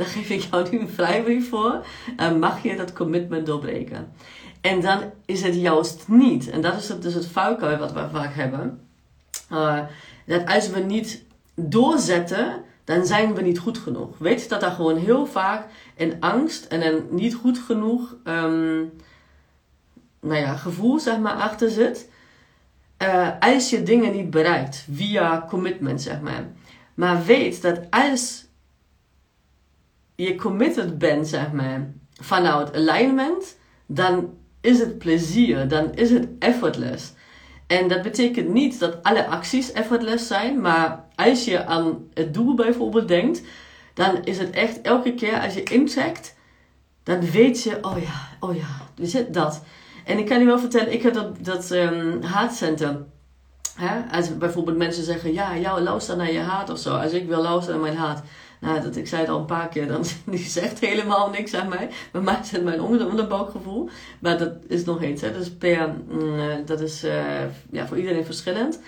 daar 0.00 0.08
geef 0.08 0.30
ik 0.30 0.40
jou 0.50 0.70
nu 0.70 0.78
een 0.78 0.88
vrijbrief 0.88 1.48
voor. 1.48 1.86
Mag 2.38 2.62
je 2.62 2.76
dat 2.76 2.92
commitment 2.92 3.46
doorbreken. 3.46 4.12
En 4.60 4.80
dan 4.80 5.00
is 5.26 5.42
het 5.42 5.54
juist 5.54 6.08
niet. 6.08 6.50
En 6.50 6.60
dat 6.60 6.76
is 6.76 6.86
dus 6.86 7.14
het 7.14 7.32
wat 7.32 7.92
we 7.92 8.08
vaak 8.12 8.34
hebben. 8.34 8.80
Uh, 9.52 9.78
dat 10.26 10.46
als 10.46 10.70
we 10.70 10.80
niet 10.80 11.24
doorzetten, 11.54 12.62
dan 12.84 13.06
zijn 13.06 13.34
we 13.34 13.42
niet 13.42 13.58
goed 13.58 13.78
genoeg. 13.78 14.18
Weet 14.18 14.48
dat 14.48 14.60
daar 14.60 14.70
gewoon 14.70 14.96
heel 14.96 15.26
vaak 15.26 15.66
een 15.96 16.16
angst 16.20 16.64
en 16.64 16.86
een 16.86 17.06
niet 17.10 17.34
goed 17.34 17.58
genoeg 17.58 18.16
um, 18.24 18.92
nou 20.20 20.40
ja, 20.40 20.56
gevoel 20.56 20.98
zeg 20.98 21.18
maar, 21.18 21.34
achter 21.34 21.70
zit. 21.70 22.08
Uh, 23.02 23.28
als 23.40 23.70
je 23.70 23.82
dingen 23.82 24.12
niet 24.12 24.30
bereikt 24.30 24.86
via 24.92 25.46
commitment, 25.48 26.02
zeg 26.02 26.20
maar. 26.20 26.44
Maar 26.94 27.24
weet 27.24 27.62
dat 27.62 27.80
als 27.90 28.48
je 30.20 30.34
committed 30.34 30.98
bent, 30.98 31.28
zeg 31.28 31.52
maar, 31.52 31.92
vanuit 32.20 32.76
alignment, 32.76 33.56
dan 33.86 34.30
is 34.60 34.78
het 34.78 34.98
plezier, 34.98 35.68
dan 35.68 35.94
is 35.94 36.10
het 36.10 36.28
effortless. 36.38 37.12
En 37.66 37.88
dat 37.88 38.02
betekent 38.02 38.48
niet 38.48 38.78
dat 38.78 39.02
alle 39.02 39.26
acties 39.26 39.72
effortless 39.72 40.26
zijn, 40.26 40.60
maar 40.60 41.04
als 41.14 41.44
je 41.44 41.66
aan 41.66 42.08
het 42.14 42.34
doel 42.34 42.54
bijvoorbeeld 42.54 43.08
denkt, 43.08 43.42
dan 43.94 44.24
is 44.24 44.38
het 44.38 44.50
echt 44.50 44.80
elke 44.80 45.14
keer 45.14 45.40
als 45.40 45.54
je 45.54 45.62
incheckt, 45.62 46.36
dan 47.02 47.30
weet 47.30 47.62
je, 47.62 47.78
oh 47.80 47.98
ja, 47.98 48.28
oh 48.40 48.56
ja, 48.56 48.68
je, 48.94 49.30
dat. 49.30 49.62
En 50.04 50.18
ik 50.18 50.26
kan 50.26 50.38
je 50.38 50.44
wel 50.44 50.58
vertellen, 50.58 50.92
ik 50.92 51.02
heb 51.02 51.14
dat, 51.14 51.44
dat 51.44 51.70
um, 51.70 52.22
haatcentrum. 52.22 53.06
Hè? 53.74 54.16
Als 54.16 54.38
bijvoorbeeld 54.38 54.76
mensen 54.76 55.04
zeggen, 55.04 55.32
ja, 55.32 55.58
jou 55.58 55.80
luister 55.80 56.16
naar 56.16 56.32
je 56.32 56.38
haat 56.38 56.70
of 56.70 56.78
zo. 56.78 56.96
Als 56.96 57.12
ik 57.12 57.28
wil 57.28 57.42
luisteren 57.42 57.80
naar 57.80 57.90
mijn 57.90 58.02
haat, 58.02 58.22
nou, 58.60 58.82
dat, 58.82 58.96
ik 58.96 59.06
zei 59.06 59.20
het 59.20 59.30
al 59.30 59.38
een 59.38 59.44
paar 59.44 59.68
keer, 59.68 59.88
dan, 59.88 60.04
die 60.24 60.38
zegt 60.38 60.80
helemaal 60.80 61.30
niks 61.30 61.54
aan 61.54 61.68
mij. 61.68 61.90
Bij 62.12 62.20
mij 62.20 62.38
zit 62.42 62.64
mijn 62.64 62.80
onder, 62.80 63.08
onderbuikgevoel. 63.08 63.88
Maar 64.20 64.38
dat 64.38 64.52
is 64.68 64.84
nog 64.84 65.02
eens, 65.02 65.20
hè. 65.20 65.32
Dat 65.32 65.42
is, 65.42 65.50
per, 65.50 65.94
mm, 66.08 66.38
eh, 66.38 66.56
dat 66.64 66.80
is 66.80 67.04
uh, 67.04 67.12
ja, 67.70 67.86
voor 67.86 67.98
iedereen 67.98 68.24
verschillend. 68.24 68.80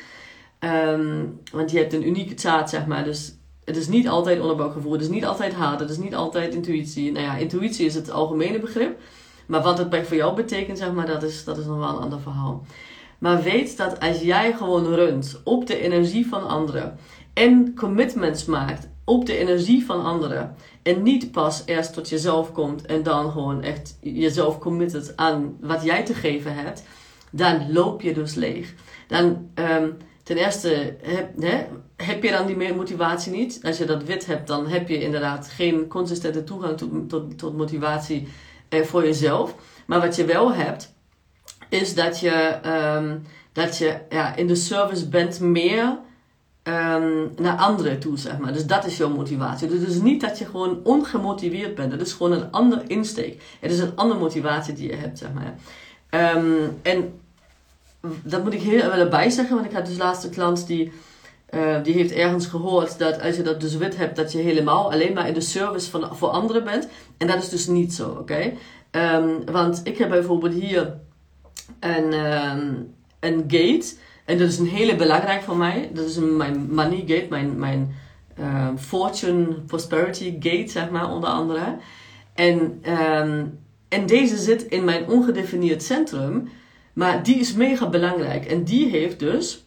Um, 0.60 1.40
want 1.52 1.70
je 1.70 1.78
hebt 1.78 1.92
een 1.92 2.06
unieke 2.06 2.40
zaad, 2.40 2.70
zeg 2.70 2.86
maar. 2.86 3.04
Dus 3.04 3.34
het 3.64 3.76
is 3.76 3.88
niet 3.88 4.08
altijd 4.08 4.40
onderbuikgevoel. 4.40 4.92
Het 4.92 5.00
is 5.00 5.08
niet 5.08 5.24
altijd 5.24 5.52
haat. 5.52 5.80
Het 5.80 5.90
is 5.90 5.98
niet 5.98 6.14
altijd 6.14 6.54
intuïtie. 6.54 7.12
Nou 7.12 7.24
ja, 7.24 7.36
intuïtie 7.36 7.86
is 7.86 7.94
het 7.94 8.10
algemene 8.10 8.58
begrip. 8.58 9.00
Maar 9.46 9.62
wat 9.62 9.78
het 9.78 9.90
bij 9.90 10.04
voor 10.04 10.16
jou 10.16 10.34
betekent, 10.34 10.78
zeg 10.78 10.92
maar, 10.92 11.06
dat 11.06 11.22
is, 11.22 11.44
dat 11.44 11.58
is 11.58 11.64
nog 11.64 11.78
wel 11.78 11.88
een 11.88 12.02
ander 12.02 12.20
verhaal. 12.20 12.66
Maar 13.18 13.42
weet 13.42 13.76
dat 13.76 14.00
als 14.00 14.20
jij 14.20 14.52
gewoon 14.52 14.94
runt 14.94 15.40
op 15.44 15.66
de 15.66 15.80
energie 15.80 16.26
van 16.26 16.48
anderen 16.48 16.98
en 17.34 17.74
commitments 17.74 18.44
maakt 18.44 18.88
op 19.04 19.26
de 19.26 19.36
energie 19.36 19.84
van 19.84 20.04
anderen. 20.04 20.56
En 20.82 21.02
niet 21.02 21.30
pas 21.30 21.62
eerst 21.66 21.92
tot 21.92 22.08
jezelf 22.08 22.52
komt 22.52 22.86
en 22.86 23.02
dan 23.02 23.30
gewoon 23.30 23.62
echt 23.62 23.98
jezelf 24.00 24.58
committed 24.58 25.12
aan 25.16 25.56
wat 25.60 25.82
jij 25.82 26.04
te 26.04 26.14
geven 26.14 26.54
hebt. 26.54 26.82
Dan 27.30 27.72
loop 27.72 28.02
je 28.02 28.14
dus 28.14 28.34
leeg. 28.34 28.74
Dan 29.08 29.50
um, 29.54 29.96
ten 30.22 30.36
eerste 30.36 30.96
heb, 31.96 32.22
je 32.22 32.30
dan 32.30 32.46
die 32.46 32.74
motivatie 32.74 33.32
niet. 33.32 33.60
Als 33.62 33.78
je 33.78 33.84
dat 33.84 34.04
wit 34.04 34.26
hebt, 34.26 34.46
dan 34.46 34.66
heb 34.66 34.88
je 34.88 35.02
inderdaad 35.02 35.48
geen 35.48 35.88
consistente 35.88 36.44
toegang 36.44 36.78
tot, 36.78 37.38
tot, 37.38 37.56
motivatie 37.56 38.28
eh, 38.68 38.82
voor 38.82 39.04
jezelf. 39.04 39.54
Maar 39.86 40.00
wat 40.00 40.16
je 40.16 40.24
wel 40.24 40.52
hebt, 40.52 40.94
is 41.68 41.94
dat 41.94 42.20
je, 42.20 42.58
um, 42.96 43.22
dat 43.52 43.78
je 43.78 43.98
ja, 44.10 44.36
in 44.36 44.46
de 44.46 44.54
service 44.54 45.08
bent 45.08 45.40
meer 45.40 45.98
um, 46.62 47.32
naar 47.36 47.56
anderen 47.56 47.98
toe, 47.98 48.18
zeg 48.18 48.38
maar. 48.38 48.52
Dus 48.52 48.66
dat 48.66 48.84
is 48.84 48.96
jouw 48.96 49.08
motivatie. 49.08 49.68
Dus 49.68 49.80
het 49.80 49.88
is 49.88 50.00
niet 50.00 50.20
dat 50.20 50.38
je 50.38 50.44
gewoon 50.44 50.80
ongemotiveerd 50.82 51.74
bent. 51.74 51.92
Het 51.92 52.00
is 52.00 52.12
gewoon 52.12 52.32
een 52.32 52.50
andere 52.50 52.82
insteek. 52.86 53.42
Het 53.60 53.70
is 53.70 53.78
een 53.78 53.96
andere 53.96 54.20
motivatie 54.20 54.74
die 54.74 54.90
je 54.90 54.96
hebt, 54.96 55.18
zeg 55.18 55.28
maar. 55.32 55.54
Um, 56.36 56.78
en 56.82 57.20
dat 58.22 58.44
moet 58.44 58.52
ik 58.52 58.60
heel 58.60 58.86
wel 58.86 58.98
erbij 58.98 59.30
zeggen, 59.30 59.54
want 59.54 59.66
ik 59.66 59.72
had 59.72 59.86
dus 59.86 59.96
laatste 59.96 60.28
klant 60.28 60.66
die, 60.66 60.92
uh, 61.50 61.82
die 61.82 61.94
heeft 61.94 62.12
ergens 62.12 62.46
gehoord 62.46 62.98
dat 62.98 63.20
als 63.20 63.36
je 63.36 63.42
dat 63.42 63.60
dus 63.60 63.76
wit 63.76 63.96
hebt, 63.96 64.16
dat 64.16 64.32
je 64.32 64.38
helemaal 64.38 64.92
alleen 64.92 65.12
maar 65.12 65.28
in 65.28 65.34
de 65.34 65.40
service 65.40 65.90
van, 65.90 66.16
voor 66.16 66.28
anderen 66.28 66.64
bent. 66.64 66.88
En 67.16 67.26
dat 67.26 67.42
is 67.42 67.48
dus 67.48 67.66
niet 67.66 67.94
zo, 67.94 68.08
oké? 68.08 68.52
Um, 68.90 69.44
want 69.52 69.80
ik 69.84 69.98
heb 69.98 70.08
bijvoorbeeld 70.08 70.54
hier 70.54 70.94
een, 71.80 72.12
een 73.20 73.44
gate. 73.46 73.94
En 74.32 74.38
dat 74.38 74.48
is 74.48 74.58
een 74.58 74.68
hele 74.68 74.96
belangrijk 74.96 75.42
voor 75.42 75.56
mij. 75.56 75.90
Dat 75.94 76.04
is 76.04 76.16
mijn 76.18 76.68
money 76.70 77.04
gate, 77.06 77.26
mijn, 77.28 77.58
mijn 77.58 77.94
uh, 78.40 78.68
fortune 78.78 79.46
prosperity 79.66 80.36
gate, 80.40 80.70
zeg 80.70 80.90
maar, 80.90 81.10
onder 81.10 81.28
andere. 81.28 81.76
En, 82.34 82.82
um, 82.88 83.58
en 83.88 84.06
deze 84.06 84.36
zit 84.36 84.62
in 84.62 84.84
mijn 84.84 85.08
ongedefinieerd 85.08 85.82
centrum. 85.82 86.48
Maar 86.92 87.22
die 87.22 87.38
is 87.38 87.54
mega 87.54 87.88
belangrijk. 87.88 88.44
En 88.44 88.64
die 88.64 88.88
heeft 88.88 89.18
dus, 89.18 89.66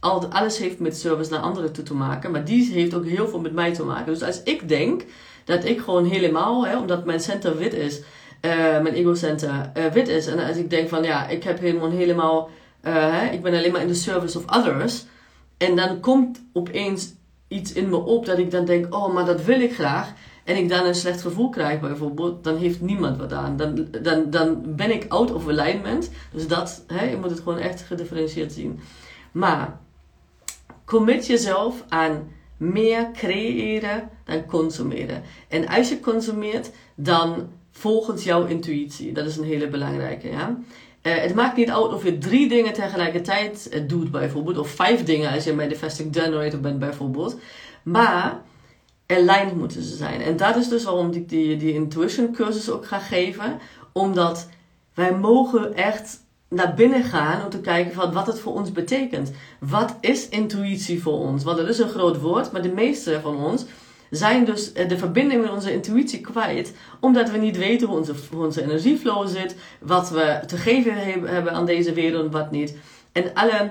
al, 0.00 0.26
alles 0.26 0.58
heeft 0.58 0.78
met 0.78 0.96
service 0.96 1.30
naar 1.30 1.40
anderen 1.40 1.72
te 1.72 1.94
maken. 1.94 2.30
Maar 2.30 2.44
die 2.44 2.72
heeft 2.72 2.94
ook 2.94 3.06
heel 3.06 3.28
veel 3.28 3.40
met 3.40 3.52
mij 3.52 3.74
te 3.74 3.84
maken. 3.84 4.12
Dus 4.12 4.22
als 4.22 4.42
ik 4.42 4.68
denk 4.68 5.04
dat 5.44 5.64
ik 5.64 5.80
gewoon 5.80 6.04
helemaal, 6.04 6.66
hè, 6.66 6.78
omdat 6.78 7.04
mijn 7.04 7.20
center 7.20 7.56
wit 7.56 7.74
is, 7.74 8.00
uh, 8.00 8.80
mijn 8.80 8.94
ego 8.94 9.14
center 9.14 9.70
uh, 9.76 9.86
wit 9.86 10.08
is. 10.08 10.26
En 10.26 10.46
als 10.46 10.56
ik 10.56 10.70
denk 10.70 10.88
van 10.88 11.02
ja, 11.02 11.28
ik 11.28 11.44
heb 11.44 11.58
helemaal 11.58 11.90
helemaal 11.90 12.50
uh, 12.86 13.32
ik 13.32 13.42
ben 13.42 13.54
alleen 13.54 13.72
maar 13.72 13.80
in 13.80 13.88
de 13.88 13.94
service 13.94 14.38
of 14.38 14.56
others. 14.56 15.04
En 15.56 15.76
dan 15.76 16.00
komt 16.00 16.42
opeens 16.52 17.12
iets 17.48 17.72
in 17.72 17.88
me 17.88 17.96
op 17.96 18.26
dat 18.26 18.38
ik 18.38 18.50
dan 18.50 18.64
denk, 18.64 18.94
oh, 18.94 19.14
maar 19.14 19.24
dat 19.24 19.44
wil 19.44 19.60
ik 19.60 19.74
graag. 19.74 20.12
En 20.44 20.56
ik 20.56 20.68
dan 20.68 20.86
een 20.86 20.94
slecht 20.94 21.20
gevoel 21.20 21.48
krijg 21.48 21.80
bijvoorbeeld, 21.80 22.44
dan 22.44 22.56
heeft 22.56 22.80
niemand 22.80 23.16
wat 23.16 23.32
aan. 23.32 23.56
Dan, 23.56 23.88
dan, 24.02 24.30
dan 24.30 24.62
ben 24.76 24.90
ik 24.90 25.04
out 25.08 25.32
of 25.32 25.48
alignment. 25.48 26.10
Dus 26.32 26.48
dat, 26.48 26.84
hè, 26.86 27.04
je 27.04 27.16
moet 27.16 27.30
het 27.30 27.38
gewoon 27.38 27.58
echt 27.58 27.82
gedifferentieerd 27.82 28.52
zien. 28.52 28.80
Maar 29.32 29.80
commit 30.84 31.26
jezelf 31.26 31.84
aan 31.88 32.32
meer 32.56 33.10
creëren 33.12 34.08
dan 34.24 34.46
consumeren. 34.46 35.22
En 35.48 35.68
als 35.68 35.88
je 35.88 36.00
consumeert, 36.00 36.70
dan 36.94 37.48
volgens 37.70 38.24
jouw 38.24 38.46
intuïtie. 38.46 39.12
Dat 39.12 39.26
is 39.26 39.36
een 39.36 39.44
hele 39.44 39.68
belangrijke. 39.68 40.28
Ja? 40.28 40.58
Uh, 41.06 41.14
het 41.14 41.34
maakt 41.34 41.56
niet 41.56 41.70
uit 41.70 41.92
of 41.92 42.04
je 42.04 42.18
drie 42.18 42.48
dingen 42.48 42.72
tegelijkertijd 42.72 43.68
uh, 43.72 43.88
doet, 43.88 44.10
bijvoorbeeld, 44.10 44.58
of 44.58 44.68
vijf 44.68 45.04
dingen 45.04 45.32
als 45.32 45.44
je 45.44 45.50
een 45.50 45.56
manifesting 45.56 46.14
generator 46.16 46.60
bent, 46.60 46.78
bijvoorbeeld. 46.78 47.38
Maar 47.82 48.42
aligned 49.06 49.56
moeten 49.56 49.82
ze 49.82 49.96
zijn. 49.96 50.20
En 50.20 50.36
dat 50.36 50.56
is 50.56 50.68
dus 50.68 50.84
waarom 50.84 51.12
ik 51.12 51.28
die, 51.28 51.56
die 51.56 51.72
intuition 51.72 52.32
cursus 52.32 52.70
ook 52.70 52.86
ga 52.86 52.98
geven. 52.98 53.58
Omdat 53.92 54.48
wij 54.94 55.14
mogen 55.14 55.74
echt 55.74 56.22
naar 56.48 56.74
binnen 56.74 57.04
gaan 57.04 57.44
om 57.44 57.50
te 57.50 57.60
kijken 57.60 57.92
van 57.92 58.12
wat 58.12 58.26
het 58.26 58.40
voor 58.40 58.52
ons 58.52 58.72
betekent. 58.72 59.32
Wat 59.58 59.96
is 60.00 60.28
intuïtie 60.28 61.02
voor 61.02 61.18
ons? 61.18 61.44
Want 61.44 61.56
dat 61.56 61.68
is 61.68 61.78
een 61.78 61.88
groot 61.88 62.20
woord, 62.20 62.52
maar 62.52 62.62
de 62.62 62.72
meeste 62.72 63.20
van 63.22 63.36
ons 63.36 63.64
zijn 64.10 64.44
dus 64.44 64.72
eh, 64.72 64.88
de 64.88 64.98
verbinding 64.98 65.42
met 65.42 65.50
onze 65.50 65.72
intuïtie 65.72 66.20
kwijt, 66.20 66.72
omdat 67.00 67.30
we 67.30 67.38
niet 67.38 67.56
weten 67.56 67.88
hoe 67.88 67.96
onze, 67.96 68.14
hoe 68.30 68.44
onze 68.44 68.62
energieflow 68.62 69.28
zit, 69.28 69.54
wat 69.80 70.10
we 70.10 70.40
te 70.46 70.56
geven 70.56 70.94
hebben 71.26 71.52
aan 71.52 71.66
deze 71.66 71.92
wereld 71.92 72.24
en 72.24 72.30
wat 72.30 72.50
niet. 72.50 72.74
En 73.12 73.34
alle 73.34 73.70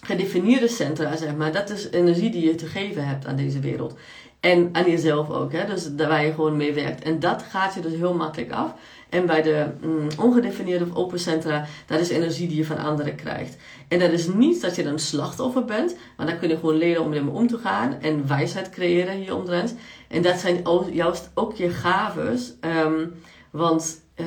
gedefinieerde 0.00 0.68
centra, 0.68 1.16
zeg 1.16 1.36
maar, 1.36 1.52
dat 1.52 1.70
is 1.70 1.90
energie 1.90 2.30
die 2.30 2.46
je 2.46 2.54
te 2.54 2.66
geven 2.66 3.06
hebt 3.06 3.26
aan 3.26 3.36
deze 3.36 3.60
wereld. 3.60 3.94
En 4.40 4.68
aan 4.72 4.90
jezelf 4.90 5.30
ook, 5.30 5.52
hè? 5.52 5.66
dus 5.66 5.94
daar 5.94 6.08
waar 6.08 6.24
je 6.24 6.32
gewoon 6.32 6.56
mee 6.56 6.72
werkt. 6.72 7.02
En 7.02 7.20
dat 7.20 7.42
gaat 7.42 7.74
je 7.74 7.80
dus 7.80 7.92
heel 7.92 8.14
makkelijk 8.14 8.52
af. 8.52 8.74
En 9.14 9.26
bij 9.26 9.42
de 9.42 9.66
mm, 9.80 10.08
ongedefinieerde 10.18 10.84
of 10.84 10.94
open 10.94 11.18
centra, 11.18 11.66
dat 11.86 12.00
is 12.00 12.08
energie 12.08 12.48
die 12.48 12.56
je 12.56 12.64
van 12.64 12.78
anderen 12.78 13.14
krijgt. 13.14 13.56
En 13.88 13.98
dat 13.98 14.10
is 14.10 14.26
niet 14.26 14.60
dat 14.60 14.76
je 14.76 14.82
dan 14.82 14.98
slachtoffer 14.98 15.64
bent, 15.64 15.96
maar 16.16 16.26
dan 16.26 16.38
kun 16.38 16.48
je 16.48 16.54
gewoon 16.54 16.76
leren 16.76 17.02
om 17.02 17.12
ermee 17.12 17.34
om 17.34 17.46
te 17.46 17.58
gaan 17.58 18.00
en 18.00 18.28
wijsheid 18.28 18.70
creëren 18.70 19.16
hier 19.16 19.34
omtrent. 19.34 19.74
En 20.08 20.22
dat 20.22 20.38
zijn 20.38 20.62
juist 20.92 21.30
ook 21.34 21.54
je 21.54 21.70
gaves. 21.70 22.54
Um, 22.60 23.14
want 23.50 24.00
uh, 24.16 24.26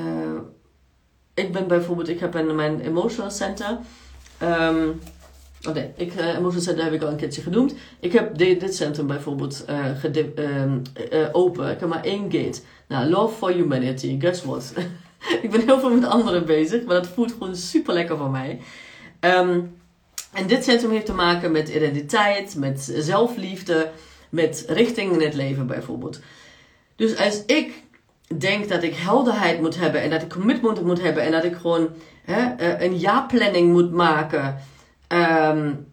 ik 1.34 1.52
ben 1.52 1.68
bijvoorbeeld, 1.68 2.10
ik 2.10 2.20
heb 2.20 2.36
in 2.36 2.56
mijn 2.56 2.80
emotional 2.80 3.32
center. 3.32 3.78
Um, 4.44 5.00
Nee, 5.74 5.92
ik, 5.96 6.14
uh, 6.14 6.28
emotional 6.28 6.62
center 6.62 6.84
heb 6.84 6.94
ik 6.94 7.02
al 7.02 7.10
een 7.10 7.16
keertje 7.16 7.42
genoemd. 7.42 7.74
Ik 8.00 8.14
heb 8.14 8.38
dit, 8.38 8.76
centrum 8.76 9.08
bijvoorbeeld 9.08 9.66
uh, 9.70 11.30
open. 11.32 11.72
Ik 11.72 11.80
heb 11.80 11.90
maar 11.90 12.04
één 12.04 12.32
gate. 12.32 12.62
Nou, 12.88 13.10
Love 13.10 13.36
for 13.36 13.52
Humanity, 13.52 14.20
guess 14.20 14.44
what? 14.44 14.74
ik 15.42 15.52
ben 15.52 15.66
heel 15.66 15.80
veel 15.80 15.90
met 15.90 16.06
anderen 16.10 16.46
bezig, 16.46 16.84
maar 16.84 16.96
dat 16.96 17.08
voelt 17.08 17.32
gewoon 17.32 17.56
super 17.56 17.94
lekker 17.94 18.18
voor 18.18 18.30
mij. 18.30 18.60
Um, 19.20 19.76
en 20.34 20.48
dit 20.48 20.64
centrum 20.64 20.92
heeft 20.92 21.06
te 21.06 21.14
maken 21.14 21.52
met 21.52 21.70
identiteit, 21.70 22.56
met 22.56 22.94
zelfliefde, 22.98 23.90
met 24.30 24.66
richting 24.68 25.12
in 25.12 25.22
het 25.22 25.34
leven 25.34 25.68
bijvoorbeeld. 25.68 26.20
Dus 26.96 27.18
als 27.18 27.46
ik 27.46 27.84
denk 28.38 28.70
dat 28.70 28.84
ik 28.84 28.96
helderheid 28.96 29.62
moet 29.62 29.80
hebben 29.80 30.02
en 30.02 30.10
dat 30.10 30.22
ik 30.22 30.30
commitment 30.30 30.84
moet 30.84 31.02
hebben 31.02 31.24
en 31.24 31.32
dat 31.32 31.44
ik 31.44 31.56
gewoon 31.56 31.90
hè, 32.24 32.54
een 32.84 32.98
jaarplanning 32.98 33.72
moet 33.72 33.92
maken. 33.92 34.58
Um, 35.08 35.88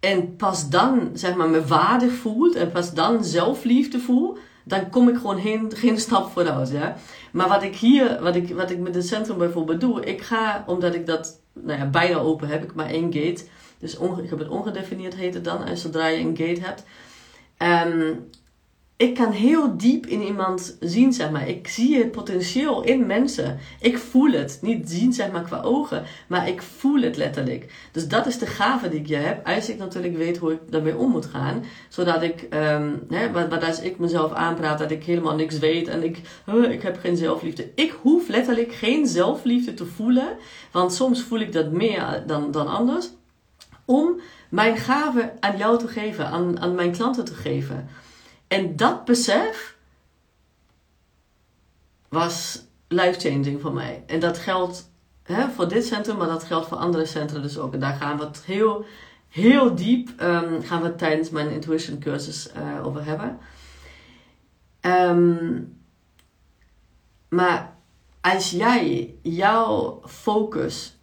en 0.00 0.36
pas 0.36 0.68
dan 0.68 1.10
zeg 1.14 1.34
maar 1.34 1.48
me 1.48 1.66
waardig 1.66 2.12
voelt 2.12 2.54
en 2.54 2.70
pas 2.70 2.94
dan 2.94 3.24
zelfliefde 3.24 3.98
voel, 3.98 4.38
dan 4.64 4.90
kom 4.90 5.08
ik 5.08 5.16
gewoon 5.16 5.40
geen, 5.40 5.72
geen 5.82 5.98
stap 5.98 6.32
vooruit. 6.32 6.70
Ja? 6.70 6.96
Maar 7.32 7.48
wat 7.48 7.62
ik 7.62 7.76
hier, 7.76 8.22
wat 8.22 8.36
ik, 8.36 8.54
wat 8.54 8.70
ik 8.70 8.78
met 8.78 8.94
het 8.94 9.06
centrum 9.06 9.38
bijvoorbeeld 9.38 9.80
doe, 9.80 10.04
ik 10.04 10.22
ga, 10.22 10.64
omdat 10.66 10.94
ik 10.94 11.06
dat 11.06 11.40
nou 11.52 11.78
ja, 11.78 11.86
bijna 11.86 12.16
open 12.18 12.48
heb, 12.48 12.62
ik 12.62 12.74
maar 12.74 12.90
één 12.90 13.12
gate. 13.12 13.44
Dus 13.78 13.98
ik 13.98 14.30
heb 14.30 14.38
het 14.38 14.48
ongedefinieerd 14.48 15.14
heet 15.14 15.34
het 15.34 15.44
dan, 15.44 15.64
en 15.64 15.76
zodra 15.76 16.06
je 16.06 16.18
een 16.18 16.36
gate 16.36 16.60
hebt. 16.60 16.84
Um, 17.86 18.30
ik 18.98 19.14
kan 19.14 19.30
heel 19.30 19.76
diep 19.76 20.06
in 20.06 20.22
iemand 20.22 20.76
zien, 20.80 21.12
zeg 21.12 21.30
maar. 21.30 21.48
Ik 21.48 21.68
zie 21.68 21.96
het 21.96 22.10
potentieel 22.10 22.82
in 22.82 23.06
mensen. 23.06 23.58
Ik 23.80 23.98
voel 23.98 24.30
het. 24.30 24.58
Niet 24.62 24.90
zien, 24.90 25.12
zeg 25.12 25.30
maar, 25.30 25.42
qua 25.42 25.60
ogen. 25.60 26.04
Maar 26.26 26.48
ik 26.48 26.62
voel 26.62 27.00
het 27.00 27.16
letterlijk. 27.16 27.88
Dus 27.92 28.08
dat 28.08 28.26
is 28.26 28.38
de 28.38 28.46
gave 28.46 28.88
die 28.88 29.00
ik 29.00 29.06
je 29.06 29.16
heb. 29.16 29.46
Als 29.46 29.68
ik 29.68 29.78
natuurlijk 29.78 30.16
weet 30.16 30.36
hoe 30.36 30.52
ik 30.52 30.58
daarmee 30.70 30.96
om 30.96 31.10
moet 31.10 31.26
gaan. 31.26 31.64
Zodat 31.88 32.22
ik, 32.22 32.46
um, 32.54 33.02
hè, 33.08 33.32
wat, 33.32 33.64
als 33.64 33.80
ik 33.80 33.98
mezelf 33.98 34.32
aanpraat 34.32 34.78
dat 34.78 34.90
ik 34.90 35.04
helemaal 35.04 35.34
niks 35.34 35.58
weet. 35.58 35.88
En 35.88 36.02
ik, 36.02 36.20
ik 36.70 36.82
heb 36.82 36.98
geen 36.98 37.16
zelfliefde. 37.16 37.70
Ik 37.74 37.94
hoef 38.02 38.28
letterlijk 38.28 38.72
geen 38.72 39.06
zelfliefde 39.06 39.74
te 39.74 39.86
voelen. 39.86 40.36
Want 40.72 40.92
soms 40.92 41.22
voel 41.22 41.40
ik 41.40 41.52
dat 41.52 41.70
meer 41.70 42.22
dan, 42.26 42.50
dan 42.50 42.68
anders. 42.68 43.10
Om 43.84 44.20
mijn 44.48 44.76
gave 44.76 45.32
aan 45.40 45.56
jou 45.56 45.78
te 45.78 45.88
geven. 45.88 46.26
Aan, 46.26 46.60
aan 46.60 46.74
mijn 46.74 46.92
klanten 46.92 47.24
te 47.24 47.34
geven. 47.34 47.88
En 48.48 48.76
dat 48.76 49.04
besef 49.04 49.76
was 52.08 52.64
life-changing 52.88 53.60
voor 53.60 53.72
mij. 53.72 54.02
En 54.06 54.20
dat 54.20 54.38
geldt 54.38 54.90
hè, 55.22 55.48
voor 55.48 55.68
dit 55.68 55.86
centrum, 55.86 56.16
maar 56.16 56.28
dat 56.28 56.44
geldt 56.44 56.66
voor 56.66 56.76
andere 56.76 57.06
centra 57.06 57.38
dus 57.38 57.58
ook. 57.58 57.72
En 57.72 57.80
daar 57.80 57.94
gaan 57.94 58.18
we 58.18 58.24
het 58.24 58.42
heel, 58.44 58.84
heel 59.28 59.74
diep 59.74 60.20
um, 60.20 60.62
gaan 60.62 60.82
we 60.82 60.94
tijdens 60.94 61.30
mijn 61.30 61.50
intuition 61.50 61.98
cursus 61.98 62.48
uh, 62.56 62.86
over 62.86 63.04
hebben. 63.04 63.38
Um, 64.80 65.78
maar 67.28 67.74
als 68.20 68.50
jij 68.50 69.14
jouw 69.22 70.00
focus 70.04 70.96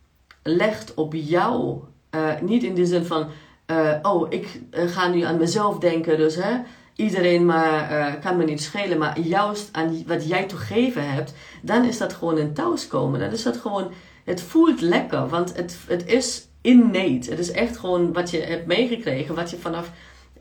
legt 0.44 0.94
op 0.94 1.14
jou, 1.14 1.82
uh, 2.12 2.42
niet 2.42 2.64
in 2.64 2.76
de 2.76 2.86
zin 2.86 3.06
van, 3.06 3.28
uh, 3.68 3.96
oh, 4.02 4.26
ik 4.30 4.62
ga 4.72 5.08
nu 5.08 5.22
aan 5.22 5.38
mezelf 5.38 5.78
denken, 5.78 6.18
dus 6.18 6.36
hè 6.36 6.62
iedereen 6.96 7.46
maar 7.46 7.92
uh, 7.92 8.22
kan 8.22 8.38
me 8.38 8.44
niet 8.44 8.62
schelen, 8.62 8.98
maar 8.98 9.20
juist 9.20 9.70
aan 9.72 10.04
wat 10.08 10.28
jij 10.28 10.44
te 10.44 10.58
geven 10.58 11.12
hebt, 11.12 11.34
dan 11.62 11.86
is 11.86 11.98
dat 11.98 12.14
gewoon 12.14 12.38
een 12.38 12.54
thuiskomen. 12.54 13.20
Dan 13.20 13.32
is 13.32 13.44
dat 13.44 13.58
gewoon, 13.58 13.92
het 14.24 14.42
voelt 14.42 14.82
lekker, 14.82 15.28
want 15.28 15.56
het, 15.56 15.78
het 15.88 16.06
is 16.06 16.48
innate. 16.62 17.30
Het 17.30 17.40
is 17.40 17.52
echt 17.52 17.78
gewoon 17.78 18.14
wat 18.14 18.32
je 18.32 18.40
hebt 18.40 18.66
meegekregen, 18.66 19.36
wat 19.36 19.50
je 19.50 19.58
vanaf 19.58 19.92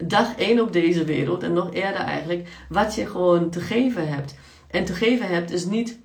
dag 0.04 0.36
één 0.36 0.60
op 0.60 0.72
deze 0.72 1.04
wereld 1.04 1.42
en 1.42 1.52
nog 1.52 1.72
eerder 1.72 2.00
eigenlijk, 2.00 2.48
wat 2.68 2.94
je 2.94 3.06
gewoon 3.06 3.50
te 3.50 3.60
geven 3.60 4.08
hebt. 4.08 4.34
En 4.70 4.84
te 4.84 4.92
geven 4.92 5.28
hebt 5.28 5.50
is 5.50 5.64
niet 5.64 5.98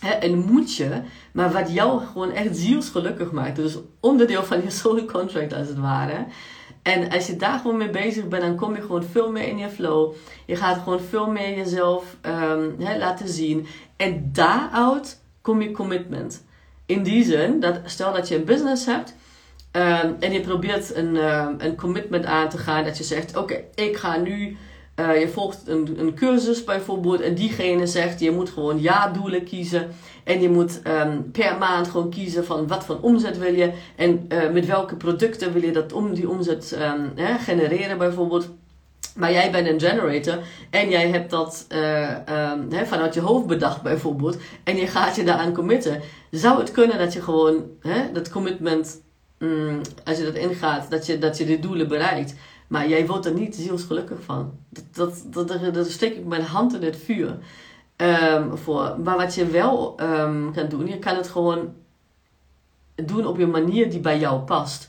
hè, 0.00 0.24
een 0.24 0.38
moedje, 0.38 1.02
maar 1.32 1.52
wat 1.52 1.72
jou 1.72 2.00
gewoon 2.00 2.32
echt 2.32 2.56
zielsgelukkig 2.56 3.32
maakt. 3.32 3.56
Dus 3.56 3.78
onderdeel 4.00 4.44
van 4.44 4.62
je 4.62 4.70
soul 4.70 5.04
contract 5.04 5.52
als 5.52 5.68
het 5.68 5.78
ware. 5.78 6.26
En 6.88 7.10
als 7.10 7.26
je 7.26 7.36
daar 7.36 7.58
gewoon 7.58 7.76
mee 7.76 7.90
bezig 7.90 8.28
bent, 8.28 8.42
dan 8.42 8.56
kom 8.56 8.74
je 8.74 8.80
gewoon 8.80 9.02
veel 9.02 9.32
meer 9.32 9.48
in 9.48 9.58
je 9.58 9.68
flow. 9.68 10.14
Je 10.46 10.56
gaat 10.56 10.82
gewoon 10.82 11.00
veel 11.00 11.30
meer 11.30 11.56
jezelf 11.56 12.16
um, 12.22 12.76
laten 12.98 13.28
zien. 13.28 13.66
En 13.96 14.30
daaruit 14.32 15.22
kom 15.40 15.62
je 15.62 15.70
commitment. 15.70 16.44
In 16.86 17.02
die 17.02 17.24
zin, 17.24 17.60
dat 17.60 17.80
stel 17.84 18.12
dat 18.12 18.28
je 18.28 18.36
een 18.36 18.44
business 18.44 18.86
hebt 18.86 19.14
um, 19.72 20.16
en 20.20 20.32
je 20.32 20.40
probeert 20.40 20.94
een, 20.94 21.16
um, 21.16 21.54
een 21.58 21.76
commitment 21.76 22.24
aan 22.24 22.48
te 22.48 22.58
gaan. 22.58 22.84
Dat 22.84 22.98
je 22.98 23.04
zegt, 23.04 23.36
oké, 23.36 23.64
ik 23.74 23.96
ga 23.96 24.16
nu 24.16 24.56
uh, 25.00 25.20
je 25.20 25.28
volgt 25.28 25.62
een, 25.66 25.96
een 25.98 26.14
cursus 26.14 26.64
bijvoorbeeld 26.64 27.20
en 27.20 27.34
diegene 27.34 27.86
zegt 27.86 28.20
je 28.20 28.30
moet 28.30 28.50
gewoon 28.50 28.80
ja-doelen 28.80 29.44
kiezen. 29.44 29.88
En 30.24 30.40
je 30.40 30.48
moet 30.48 30.80
um, 30.86 31.30
per 31.30 31.58
maand 31.58 31.88
gewoon 31.88 32.10
kiezen 32.10 32.44
van 32.44 32.66
wat 32.66 32.84
voor 32.84 32.98
omzet 33.00 33.38
wil 33.38 33.54
je 33.54 33.72
en 33.96 34.26
uh, 34.28 34.50
met 34.50 34.66
welke 34.66 34.96
producten 34.96 35.52
wil 35.52 35.62
je 35.62 35.72
dat 35.72 35.92
om 35.92 36.14
die 36.14 36.28
omzet 36.28 36.78
um, 36.82 37.12
hè, 37.14 37.38
genereren 37.38 37.98
bijvoorbeeld. 37.98 38.48
Maar 39.16 39.32
jij 39.32 39.50
bent 39.50 39.68
een 39.68 39.80
generator 39.80 40.38
en 40.70 40.88
jij 40.88 41.08
hebt 41.08 41.30
dat 41.30 41.66
um, 41.68 42.66
hè, 42.70 42.86
vanuit 42.86 43.14
je 43.14 43.20
hoofd 43.20 43.46
bedacht 43.46 43.82
bijvoorbeeld 43.82 44.36
en 44.64 44.76
je 44.76 44.86
gaat 44.86 45.16
je 45.16 45.24
daaraan 45.24 45.54
committen. 45.54 46.00
Zou 46.30 46.58
het 46.58 46.70
kunnen 46.70 46.98
dat 46.98 47.12
je 47.12 47.22
gewoon 47.22 47.64
dat 48.12 48.30
commitment, 48.30 49.02
mm, 49.38 49.80
als 50.04 50.18
je 50.18 50.24
dat 50.24 50.34
ingaat, 50.34 50.90
dat 50.90 51.06
je, 51.06 51.18
dat 51.18 51.38
je 51.38 51.44
de 51.44 51.58
doelen 51.58 51.88
bereikt. 51.88 52.34
Maar 52.68 52.88
jij 52.88 53.06
wordt 53.06 53.26
er 53.26 53.32
niet 53.32 53.54
zielsgelukkig 53.54 54.22
van. 54.22 54.52
Dat, 54.68 54.84
dat, 55.30 55.48
dat, 55.48 55.74
dat 55.74 55.90
steek 55.90 56.16
ik 56.16 56.24
mijn 56.24 56.42
hand 56.42 56.74
in 56.74 56.82
het 56.82 56.96
vuur 56.96 57.38
um, 57.96 58.56
voor. 58.56 58.96
Maar 59.04 59.16
wat 59.16 59.34
je 59.34 59.46
wel 59.46 60.00
um, 60.00 60.52
kan 60.52 60.68
doen, 60.68 60.86
je 60.86 60.98
kan 60.98 61.16
het 61.16 61.28
gewoon 61.28 61.74
doen 62.94 63.26
op 63.26 63.38
je 63.38 63.46
manier 63.46 63.90
die 63.90 64.00
bij 64.00 64.18
jou 64.18 64.40
past. 64.40 64.88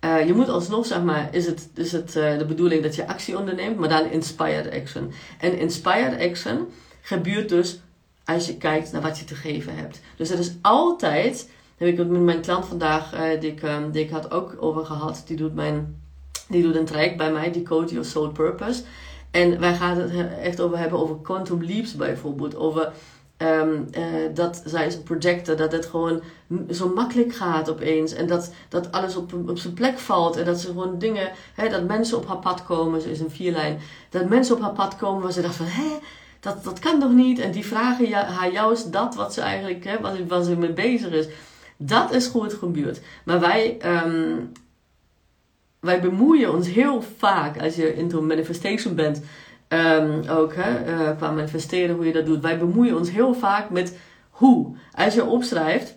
Uh, 0.00 0.26
je 0.26 0.34
moet 0.34 0.48
alsnog, 0.48 0.86
zeg 0.86 1.02
maar, 1.02 1.28
is 1.34 1.46
het, 1.46 1.68
is 1.74 1.92
het 1.92 2.16
uh, 2.16 2.38
de 2.38 2.44
bedoeling 2.46 2.82
dat 2.82 2.94
je 2.94 3.08
actie 3.08 3.38
onderneemt, 3.38 3.78
maar 3.78 3.88
dan 3.88 4.10
inspired 4.10 4.72
action. 4.72 5.12
En 5.40 5.58
inspired 5.58 6.20
action 6.30 6.68
gebeurt 7.00 7.48
dus 7.48 7.80
als 8.24 8.46
je 8.46 8.56
kijkt 8.56 8.92
naar 8.92 9.02
wat 9.02 9.18
je 9.18 9.24
te 9.24 9.34
geven 9.34 9.76
hebt. 9.76 10.00
Dus 10.16 10.28
het 10.28 10.38
is 10.38 10.54
altijd, 10.62 11.50
heb 11.76 11.88
ik 11.88 11.98
het 11.98 12.08
met 12.08 12.20
mijn 12.20 12.40
klant 12.40 12.66
vandaag, 12.66 13.14
uh, 13.14 13.40
die, 13.40 13.50
ik, 13.50 13.62
um, 13.62 13.90
die 13.90 14.04
ik 14.04 14.10
had 14.10 14.30
ook 14.30 14.56
over 14.60 14.84
gehad, 14.84 15.22
die 15.26 15.36
doet 15.36 15.54
mijn 15.54 16.00
die 16.48 16.62
doet 16.62 16.76
een 16.76 16.84
traject 16.84 17.16
bij 17.16 17.32
mij, 17.32 17.52
die 17.52 17.62
Code 17.62 17.92
Your 17.92 18.04
Soul 18.04 18.30
Purpose. 18.30 18.82
En 19.30 19.60
wij 19.60 19.74
gaan 19.74 19.98
het 19.98 20.12
echt 20.42 20.60
over 20.60 20.78
hebben 20.78 20.98
over 20.98 21.16
quantum 21.22 21.64
leaps 21.64 21.94
bijvoorbeeld. 21.94 22.56
Over 22.56 22.92
ehm, 23.36 23.82
eh, 23.90 24.04
dat 24.34 24.62
zij 24.64 24.90
ze 24.90 25.02
projecten, 25.02 25.56
dat 25.56 25.72
het 25.72 25.86
gewoon 25.86 26.22
zo 26.70 26.88
makkelijk 26.94 27.34
gaat 27.34 27.70
opeens. 27.70 28.12
En 28.12 28.26
dat, 28.26 28.52
dat 28.68 28.92
alles 28.92 29.16
op, 29.16 29.32
op 29.48 29.58
zijn 29.58 29.74
plek 29.74 29.98
valt. 29.98 30.36
En 30.36 30.44
dat 30.44 30.60
ze 30.60 30.66
gewoon 30.66 30.98
dingen, 30.98 31.30
hè, 31.54 31.68
dat 31.68 31.86
mensen 31.86 32.16
op 32.16 32.26
haar 32.26 32.38
pad 32.38 32.64
komen, 32.64 33.00
ze 33.00 33.10
is 33.10 33.20
een 33.20 33.30
vierlijn, 33.30 33.78
dat 34.10 34.28
mensen 34.28 34.54
op 34.54 34.60
haar 34.60 34.72
pad 34.72 34.96
komen 34.96 35.22
waar 35.22 35.32
ze 35.32 35.42
dacht 35.42 35.54
van, 35.54 35.66
hé, 35.66 35.98
dat, 36.40 36.64
dat 36.64 36.78
kan 36.78 37.00
toch 37.00 37.12
niet? 37.12 37.38
En 37.38 37.50
die 37.50 37.66
vragen 37.66 38.12
haar 38.12 38.52
juist 38.52 38.92
dat 38.92 39.14
wat 39.14 39.34
ze 39.34 39.40
eigenlijk, 39.40 39.84
hè, 39.84 40.26
waar 40.28 40.42
ze 40.42 40.56
mee 40.56 40.72
bezig 40.72 41.10
is. 41.10 41.26
Dat 41.76 42.12
is 42.12 42.26
goed 42.26 42.54
gebeurd. 42.54 43.00
Maar 43.24 43.40
wij, 43.40 43.76
ehm, 43.78 44.34
wij 45.86 46.00
bemoeien 46.00 46.54
ons 46.54 46.68
heel 46.68 47.02
vaak, 47.16 47.60
als 47.62 47.76
je 47.76 47.94
into 47.94 48.22
manifestation 48.22 48.94
bent, 48.94 49.22
um, 49.68 50.28
ook 50.28 50.54
hè, 50.54 50.94
uh, 50.94 51.16
qua 51.16 51.30
manifesteren, 51.30 51.96
hoe 51.96 52.06
je 52.06 52.12
dat 52.12 52.26
doet. 52.26 52.42
Wij 52.42 52.58
bemoeien 52.58 52.96
ons 52.96 53.10
heel 53.10 53.34
vaak 53.34 53.70
met 53.70 53.98
hoe. 54.30 54.76
Als 54.92 55.14
je 55.14 55.24
opschrijft 55.24 55.96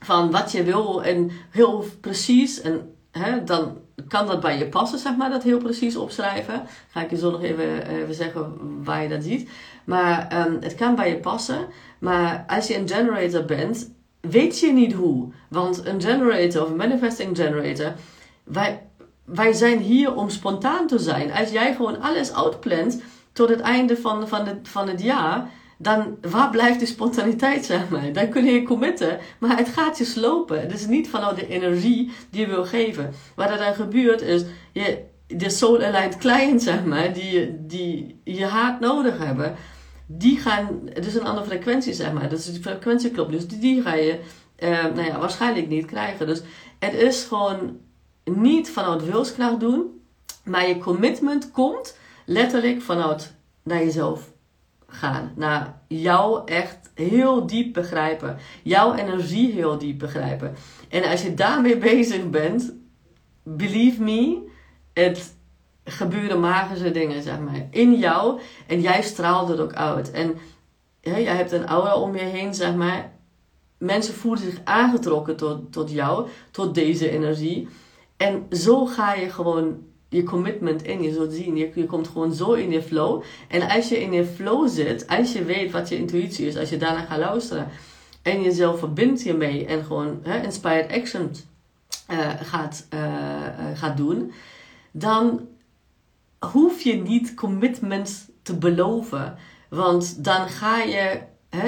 van 0.00 0.30
wat 0.30 0.52
je 0.52 0.62
wil 0.62 1.04
en 1.04 1.30
heel 1.50 1.84
precies, 2.00 2.60
en 2.60 2.94
hè, 3.10 3.44
dan 3.44 3.78
kan 4.08 4.26
dat 4.26 4.40
bij 4.40 4.58
je 4.58 4.66
passen, 4.66 4.98
zeg 4.98 5.16
maar, 5.16 5.30
dat 5.30 5.42
heel 5.42 5.58
precies 5.58 5.96
opschrijven. 5.96 6.62
Ga 6.88 7.02
ik 7.02 7.10
je 7.10 7.16
zo 7.16 7.30
nog 7.30 7.42
even, 7.42 8.14
zeggen 8.14 8.56
waar 8.84 9.02
je 9.02 9.08
dat 9.08 9.22
ziet. 9.22 9.48
Maar 9.84 10.46
um, 10.46 10.58
het 10.60 10.74
kan 10.74 10.94
bij 10.94 11.08
je 11.08 11.16
passen. 11.16 11.66
Maar 11.98 12.44
als 12.46 12.66
je 12.66 12.78
een 12.78 12.88
generator 12.88 13.44
bent, 13.44 13.90
weet 14.20 14.60
je 14.60 14.72
niet 14.72 14.92
hoe. 14.92 15.32
Want 15.48 15.86
een 15.86 16.00
generator 16.00 16.62
of 16.62 16.70
een 16.70 16.76
manifesting 16.76 17.36
generator, 17.36 17.92
wij, 18.44 18.85
wij 19.26 19.52
zijn 19.52 19.78
hier 19.78 20.14
om 20.14 20.30
spontaan 20.30 20.86
te 20.86 20.98
zijn. 20.98 21.32
Als 21.32 21.50
jij 21.50 21.74
gewoon 21.74 22.00
alles 22.00 22.34
uitplant 22.34 23.02
tot 23.32 23.48
het 23.48 23.60
einde 23.60 23.96
van, 23.96 24.28
van, 24.28 24.46
het, 24.46 24.58
van 24.62 24.88
het 24.88 25.02
jaar, 25.02 25.50
dan 25.78 26.16
waar 26.30 26.50
blijft 26.50 26.78
die 26.78 26.88
spontaniteit, 26.88 27.64
zeg 27.64 27.88
maar? 27.88 28.12
Dan 28.12 28.28
kun 28.28 28.44
je 28.44 28.62
committen, 28.62 29.18
maar 29.38 29.56
het 29.56 29.68
gaat 29.68 29.98
je 29.98 30.04
slopen. 30.04 30.60
Het 30.60 30.72
is 30.72 30.86
niet 30.86 31.08
vanuit 31.08 31.36
de 31.36 31.48
energie 31.48 32.10
die 32.30 32.40
je 32.40 32.46
wil 32.46 32.64
geven. 32.64 33.12
Wat 33.34 33.50
er 33.50 33.58
dan 33.58 33.74
gebeurt 33.74 34.22
is, 34.22 34.44
je, 34.72 35.02
de 35.26 35.50
soul-aligned 35.50 36.16
clients, 36.16 36.64
zeg 36.64 36.84
maar, 36.84 37.12
die, 37.12 37.56
die 37.66 38.20
je 38.24 38.46
hart 38.46 38.80
nodig 38.80 39.18
hebben, 39.18 39.54
die 40.06 40.38
gaan, 40.38 40.80
het 40.92 41.06
is 41.06 41.14
een 41.14 41.26
andere 41.26 41.46
frequentie, 41.46 41.92
zeg 41.92 42.12
maar. 42.12 42.28
Dus 42.28 42.52
die 42.52 42.62
frequentie 42.62 43.10
klopt, 43.10 43.30
dus 43.30 43.48
die, 43.48 43.82
ga 43.82 43.94
je 43.94 44.18
uh, 44.58 44.84
nou 44.84 45.04
ja, 45.04 45.18
waarschijnlijk 45.18 45.68
niet 45.68 45.86
krijgen. 45.86 46.26
Dus 46.26 46.42
het 46.78 46.94
is 46.94 47.24
gewoon 47.24 47.76
niet 48.34 48.70
vanuit 48.70 49.04
wilskracht 49.04 49.60
doen, 49.60 50.00
maar 50.44 50.68
je 50.68 50.78
commitment 50.78 51.50
komt 51.50 51.96
letterlijk 52.24 52.82
vanuit 52.82 53.34
naar 53.62 53.78
jezelf 53.78 54.30
gaan. 54.86 55.32
Naar 55.36 55.82
jou 55.88 56.42
echt 56.44 56.90
heel 56.94 57.46
diep 57.46 57.72
begrijpen. 57.72 58.36
Jouw 58.62 58.94
energie 58.94 59.52
heel 59.52 59.78
diep 59.78 59.98
begrijpen. 59.98 60.54
En 60.88 61.04
als 61.04 61.22
je 61.22 61.34
daarmee 61.34 61.78
bezig 61.78 62.30
bent, 62.30 62.72
believe 63.42 64.02
me, 64.02 64.48
het 64.92 65.34
gebeuren 65.84 66.40
magische 66.40 66.90
dingen, 66.90 67.22
zeg 67.22 67.38
maar. 67.38 67.66
In 67.70 67.94
jou. 67.94 68.40
En 68.66 68.80
jij 68.80 69.02
straalt 69.02 69.48
het 69.48 69.60
ook 69.60 69.74
uit. 69.74 70.10
En 70.10 70.36
hè, 71.00 71.16
jij 71.16 71.36
hebt 71.36 71.52
een 71.52 71.66
aura 71.66 71.96
om 71.96 72.16
je 72.16 72.24
heen, 72.24 72.54
zeg 72.54 72.74
maar. 72.74 73.14
Mensen 73.78 74.14
voelen 74.14 74.42
zich 74.42 74.60
aangetrokken 74.64 75.36
tot, 75.36 75.72
tot 75.72 75.90
jou, 75.90 76.28
tot 76.50 76.74
deze 76.74 77.10
energie. 77.10 77.68
En 78.16 78.46
zo 78.50 78.86
ga 78.86 79.14
je 79.14 79.30
gewoon 79.30 79.84
je 80.08 80.22
commitment 80.22 80.82
in. 80.82 81.02
Je 81.02 81.12
zult 81.12 81.32
zien, 81.32 81.56
je, 81.56 81.70
je 81.74 81.86
komt 81.86 82.08
gewoon 82.08 82.34
zo 82.34 82.52
in 82.52 82.70
je 82.70 82.82
flow. 82.82 83.22
En 83.48 83.68
als 83.68 83.88
je 83.88 84.00
in 84.00 84.12
je 84.12 84.24
flow 84.24 84.68
zit, 84.68 85.06
als 85.06 85.32
je 85.32 85.44
weet 85.44 85.72
wat 85.72 85.88
je 85.88 85.96
intuïtie 85.96 86.46
is, 86.46 86.56
als 86.56 86.68
je 86.68 86.76
daarna 86.76 87.00
gaat 87.00 87.18
luisteren 87.18 87.68
en 88.22 88.42
jezelf 88.42 88.78
verbindt 88.78 89.22
hiermee 89.22 89.66
en 89.66 89.84
gewoon 89.84 90.20
hè, 90.22 90.42
inspired 90.42 90.92
action 90.92 91.30
uh, 92.10 92.30
gaat, 92.40 92.86
uh, 92.94 93.00
gaat 93.74 93.96
doen, 93.96 94.32
dan 94.90 95.48
hoef 96.38 96.82
je 96.82 96.94
niet 96.94 97.34
commitment 97.34 98.28
te 98.42 98.56
beloven. 98.56 99.36
Want 99.68 100.24
dan 100.24 100.48
ga 100.48 100.82
je 100.82 101.20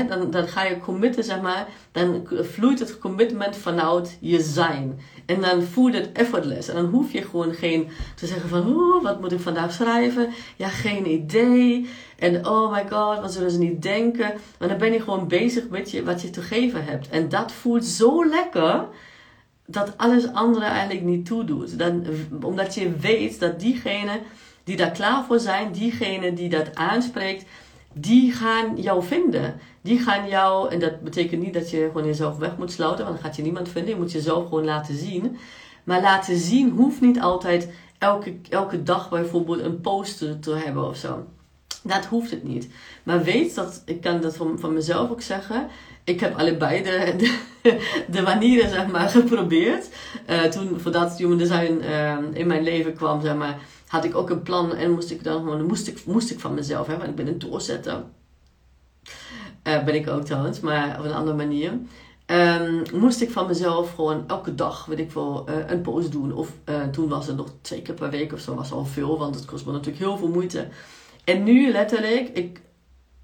Dan, 0.09 0.31
dan 0.31 0.49
ga 0.49 0.65
je 0.65 0.79
committen, 0.79 1.25
zeg 1.25 1.41
maar. 1.41 1.69
Dan 1.93 2.29
vloeit 2.41 2.79
het 2.79 2.99
commitment 2.99 3.57
vanuit 3.57 4.19
je 4.21 4.41
zijn. 4.41 5.01
En 5.27 5.41
dan 5.41 5.63
voelt 5.63 5.95
het 5.95 6.13
effortless. 6.13 6.69
En 6.69 6.75
dan 6.75 6.85
hoef 6.85 7.13
je 7.13 7.23
gewoon 7.23 7.55
geen 7.55 7.89
te 8.15 8.27
zeggen 8.27 8.49
van, 8.49 9.01
wat 9.03 9.21
moet 9.21 9.33
ik 9.33 9.41
vandaag 9.41 9.73
schrijven? 9.73 10.29
Ja, 10.57 10.69
geen 10.69 11.11
idee. 11.11 11.89
En 12.19 12.47
oh 12.47 12.73
my 12.73 12.87
god, 12.91 13.21
wat 13.21 13.33
zullen 13.33 13.51
ze 13.51 13.59
niet 13.59 13.83
denken? 13.83 14.33
Maar 14.59 14.69
dan 14.69 14.79
ben 14.79 14.93
je 14.93 15.01
gewoon 15.01 15.29
bezig 15.29 15.69
met 15.69 15.91
je, 15.91 16.05
wat 16.05 16.23
je 16.23 16.31
te 16.31 16.43
geven 16.43 16.85
hebt. 16.85 17.09
En 17.09 17.29
dat 17.29 17.53
voelt 17.53 17.85
zo 17.85 18.27
lekker 18.27 18.87
dat 19.67 19.95
alles 19.97 20.33
andere 20.33 20.65
eigenlijk 20.65 21.05
niet 21.05 21.27
toedoet. 21.27 21.79
Dan, 21.79 22.07
omdat 22.43 22.75
je 22.75 22.97
weet 22.97 23.41
dat 23.41 23.61
diegene 23.61 24.21
die 24.65 24.77
daar 24.77 24.91
klaar 24.91 25.25
voor 25.25 25.41
zijn, 25.41 25.73
diegene 25.73 26.33
die 26.33 26.49
dat 26.49 26.75
aanspreekt, 26.75 27.45
die 27.95 28.33
gaan 28.33 28.77
jou 28.77 29.05
vinden. 29.05 29.55
Die 29.81 29.99
gaan 29.99 30.29
jou, 30.29 30.71
en 30.71 30.79
dat 30.79 31.01
betekent 31.01 31.43
niet 31.43 31.55
dat 31.55 31.71
je 31.71 31.87
gewoon 31.93 32.07
jezelf 32.07 32.39
weg 32.39 32.57
moet 32.57 32.73
sluiten, 32.73 33.05
want 33.05 33.17
dan 33.17 33.27
gaat 33.27 33.37
je 33.37 33.43
niemand 33.43 33.69
vinden. 33.69 33.91
Je 33.91 34.01
moet 34.01 34.13
jezelf 34.13 34.49
gewoon 34.49 34.65
laten 34.65 34.97
zien. 34.97 35.39
Maar 35.85 36.01
laten 36.01 36.37
zien 36.37 36.71
hoeft 36.71 37.01
niet 37.01 37.21
altijd 37.21 37.69
elke, 37.99 38.37
elke 38.51 38.83
dag 38.83 39.11
bijvoorbeeld 39.11 39.61
een 39.61 39.81
poster 39.81 40.39
te 40.39 40.55
hebben 40.55 40.89
of 40.89 40.97
zo. 40.97 41.27
Dat 41.83 42.05
hoeft 42.05 42.31
het 42.31 42.45
niet. 42.45 42.69
Maar 43.03 43.23
weet 43.23 43.55
dat, 43.55 43.83
ik 43.85 44.01
kan 44.01 44.21
dat 44.21 44.37
van, 44.37 44.59
van 44.59 44.73
mezelf 44.73 45.11
ook 45.11 45.23
zeggen. 45.23 45.67
Ik 46.05 46.21
heb 46.21 46.39
allebei 46.39 46.83
de, 46.83 47.37
de, 48.11 48.23
manieren 48.23 48.71
zeg 48.71 48.87
maar, 48.87 49.09
geprobeerd. 49.09 49.89
Uh, 50.31 50.43
toen, 50.43 50.81
voordat 50.81 51.19
Human 51.19 51.39
Design 51.39 51.81
uh, 51.83 52.17
in 52.33 52.47
mijn 52.47 52.63
leven 52.63 52.95
kwam, 52.95 53.21
zeg 53.21 53.35
maar, 53.35 53.59
had 53.89 54.05
ik 54.05 54.17
ook 54.17 54.31
een 54.31 54.43
plan 54.43 54.75
en 54.75 54.91
moest 54.91 55.11
ik 55.11 55.25
dan 55.25 55.39
gewoon, 55.39 55.67
moest 55.67 55.89
ik, 55.89 56.05
moest 56.07 56.31
ik 56.31 56.41
van 56.41 56.55
mezelf, 56.55 56.87
hè, 56.87 56.97
want 56.97 57.09
ik 57.09 57.15
ben 57.15 57.27
een 57.27 57.39
doorzetter. 57.39 58.05
Uh, 59.65 59.85
ben 59.85 59.95
ik 59.95 60.09
ook 60.09 60.25
trouwens, 60.25 60.61
maar 60.61 60.99
op 60.99 61.05
een 61.05 61.13
andere 61.13 61.37
manier. 61.37 61.73
Um, 62.27 62.83
moest 62.93 63.21
ik 63.21 63.31
van 63.31 63.47
mezelf 63.47 63.95
gewoon 63.95 64.25
elke 64.27 64.55
dag, 64.55 64.87
weet 64.87 64.99
ik 64.99 65.13
wel, 65.13 65.47
uh, 65.49 65.55
een 65.67 65.81
post 65.81 66.13
doen. 66.13 66.33
Of 66.33 66.53
uh, 66.65 66.83
toen 66.83 67.09
was 67.09 67.27
het 67.27 67.37
nog 67.37 67.49
twee 67.61 67.83
keer 67.83 67.95
per 67.95 68.11
week 68.11 68.33
of 68.33 68.41
zo, 68.41 68.55
was 68.55 68.73
al 68.73 68.85
veel, 68.85 69.19
want 69.19 69.35
het 69.35 69.45
kost 69.45 69.67
me 69.67 69.73
natuurlijk 69.73 69.99
heel 69.99 70.17
veel 70.17 70.29
moeite. 70.29 70.69
En 71.25 71.43
nu 71.43 71.71
letterlijk, 71.71 72.29
ik, 72.29 72.61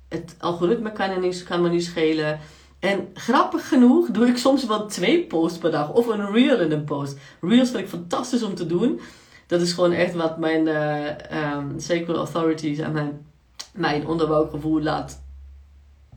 het 0.08 0.36
algoritme 0.38 0.92
kan, 0.92 1.10
er 1.10 1.20
niet, 1.20 1.42
kan 1.42 1.62
me 1.62 1.68
niet 1.68 1.84
schelen. 1.84 2.40
En 2.78 3.08
grappig 3.14 3.68
genoeg 3.68 4.10
doe 4.10 4.26
ik 4.26 4.36
soms 4.36 4.66
wel 4.66 4.86
twee 4.86 5.24
posts 5.26 5.58
per 5.58 5.70
dag 5.70 5.92
of 5.92 6.06
een 6.06 6.32
reel 6.32 6.60
in 6.60 6.72
een 6.72 6.84
post. 6.84 7.18
Reels 7.40 7.70
vind 7.70 7.82
ik 7.82 7.88
fantastisch 7.88 8.42
om 8.42 8.54
te 8.54 8.66
doen 8.66 9.00
dat 9.46 9.60
is 9.60 9.72
gewoon 9.72 9.92
echt 9.92 10.14
wat 10.14 10.38
mijn 10.38 10.66
uh, 10.66 11.56
um, 11.56 11.74
sacred 11.76 12.16
authorities 12.16 12.78
en 12.78 12.92
mijn, 12.92 13.26
mijn 13.72 14.06
onderbuikgevoel 14.06 14.82
laat 14.82 15.22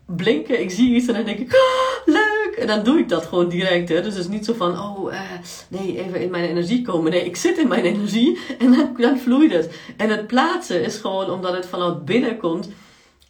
blinken. 0.05 0.61
Ik 0.61 0.71
zie 0.71 0.95
iets 0.95 1.07
en 1.07 1.13
dan 1.13 1.25
denk 1.25 1.39
ik, 1.39 1.53
oh, 1.53 2.13
leuk! 2.13 2.55
En 2.59 2.67
dan 2.67 2.83
doe 2.83 2.99
ik 2.99 3.09
dat 3.09 3.25
gewoon 3.25 3.49
direct. 3.49 3.89
Hè? 3.89 4.01
Dus 4.01 4.13
het 4.13 4.23
is 4.23 4.27
niet 4.27 4.45
zo 4.45 4.53
van, 4.53 4.79
oh, 4.79 5.11
uh, 5.11 5.21
nee, 5.67 6.03
even 6.03 6.21
in 6.21 6.29
mijn 6.29 6.49
energie 6.49 6.81
komen. 6.81 7.11
Nee, 7.11 7.25
ik 7.25 7.35
zit 7.35 7.57
in 7.57 7.67
mijn 7.67 7.85
energie 7.85 8.39
en 8.59 8.93
dan, 8.97 9.17
vloeit 9.17 9.51
het. 9.51 9.79
En 9.97 10.09
het 10.09 10.27
plaatsen 10.27 10.83
is 10.83 10.97
gewoon 10.97 11.29
omdat 11.29 11.53
het 11.53 11.65
vanuit 11.65 12.05
binnen 12.05 12.37
komt. 12.37 12.69